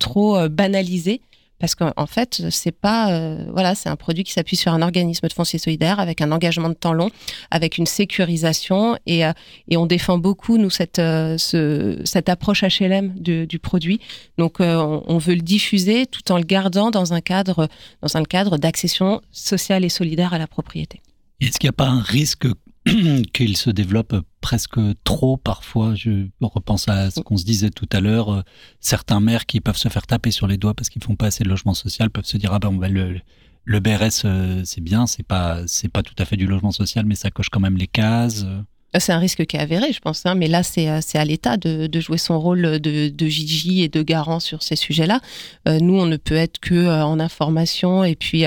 [0.00, 1.20] trop banalisé
[1.62, 5.28] parce qu'en fait, c'est pas, euh, voilà, c'est un produit qui s'appuie sur un organisme
[5.28, 7.08] de foncier solidaire avec un engagement de temps long,
[7.52, 9.32] avec une sécurisation et, euh,
[9.68, 14.00] et on défend beaucoup nous cette euh, ce, cette approche HLM du, du produit.
[14.38, 17.68] Donc, on, on, veut le diffuser tout en le gardant dans un cadre
[18.02, 21.00] dans un cadre d'accession sociale et solidaire à la propriété.
[21.40, 22.48] Est-ce qu'il n'y a pas un risque
[23.32, 25.94] qu'il se développe presque trop parfois.
[25.94, 28.32] Je repense à ce qu'on se disait tout à l'heure.
[28.32, 28.42] Euh,
[28.80, 31.44] certains maires qui peuvent se faire taper sur les doigts parce qu'ils font pas assez
[31.44, 33.20] de logement social peuvent se dire ah ben on va le,
[33.64, 37.06] le BRS euh, c'est bien, c'est pas c'est pas tout à fait du logement social
[37.06, 38.44] mais ça coche quand même les cases.
[38.98, 40.26] C'est un risque qui est avéré, je pense.
[40.26, 44.02] Hein, mais là, c'est euh, à l'État de, jouer son rôle de, de et de
[44.02, 45.20] garant sur ces sujets-là.
[45.66, 48.44] Euh, nous, on ne peut être que euh, en information et puis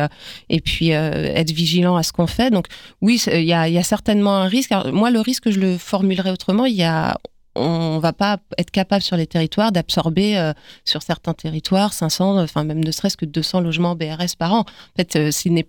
[0.50, 2.52] et puis être vigilant à ce qu'on fait.
[2.52, 2.68] Donc
[3.02, 4.72] oui, il y a, certainement un risque.
[4.92, 6.66] Moi, le risque, je le formulerai autrement.
[6.66, 7.18] Il y a
[7.58, 10.52] on va pas être capable sur les territoires d'absorber
[10.84, 14.60] sur certains territoires 500, enfin même ne serait-ce que 200 logements BRS par an.
[14.60, 14.66] En
[14.98, 15.18] fait,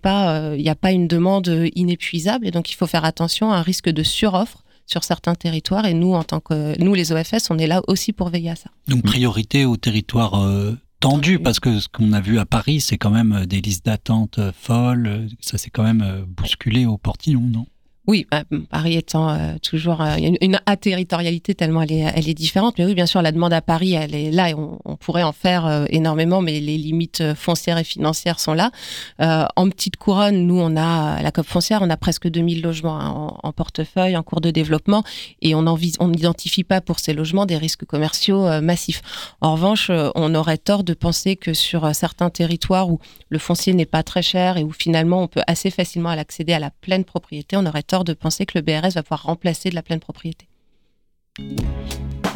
[0.01, 3.57] pas, il n'y a pas une demande inépuisable et donc il faut faire attention à
[3.57, 5.85] un risque de suroffre sur certains territoires.
[5.85, 8.55] Et nous, en tant que nous, les OFS, on est là aussi pour veiller à
[8.55, 8.71] ça.
[8.87, 12.97] Donc priorité aux territoires euh, tendus, parce que ce qu'on a vu à Paris, c'est
[12.97, 15.27] quand même des listes d'attente euh, folles.
[15.41, 17.67] Ça s'est quand même euh, bousculé au portillon, non?
[18.07, 22.75] Oui, bah, Paris étant euh, toujours euh, une, une aterritorialité tellement elle est, différente.
[22.77, 25.33] Mais oui, bien sûr, la demande à Paris, elle est là et on, pourrait en
[25.33, 28.71] faire euh, énormément, mais les limites foncières et financières sont là.
[29.19, 33.39] en petite couronne, nous, on a la COP foncière, on a presque 2000 logements en,
[33.43, 35.03] en, portefeuille, en cours de développement,
[35.41, 39.01] et on n'identifie pas pour ces logements des risques commerciaux massifs.
[39.41, 42.99] En revanche, on aurait tort de penser que sur certains territoires où
[43.29, 46.59] le foncier n'est pas très cher et où finalement on peut assez facilement accéder à
[46.59, 49.75] la pleine propriété, on aurait tort de penser que le BRS va pouvoir remplacer de
[49.75, 50.47] la pleine propriété.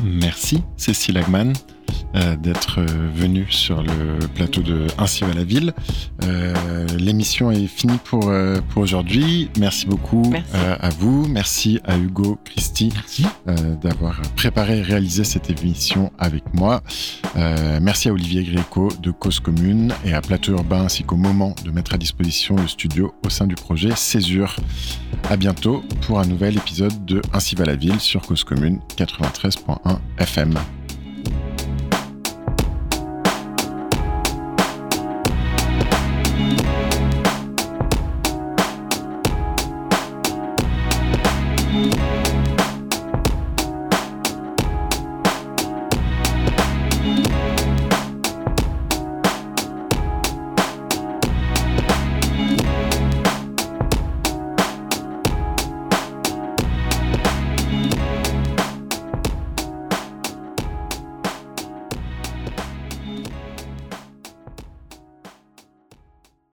[0.04, 1.54] Merci Cécile Agman.
[2.42, 5.74] D'être venu sur le plateau de Ainsi va la ville.
[6.98, 8.32] L'émission est finie pour,
[8.70, 9.50] pour aujourd'hui.
[9.58, 11.28] Merci beaucoup à vous.
[11.28, 12.92] Merci à Hugo, Christy
[13.82, 16.82] d'avoir préparé et réalisé cette émission avec moi.
[17.82, 21.72] merci à Olivier Gréco de Cause Commune et à Plateau Urbain ainsi qu'au moment de
[21.72, 24.56] mettre à disposition le studio au sein du projet Césure.
[25.30, 30.00] À bientôt pour un nouvel épisode de Ainsi va la ville sur Cause Commune 93.1
[30.18, 30.56] FM.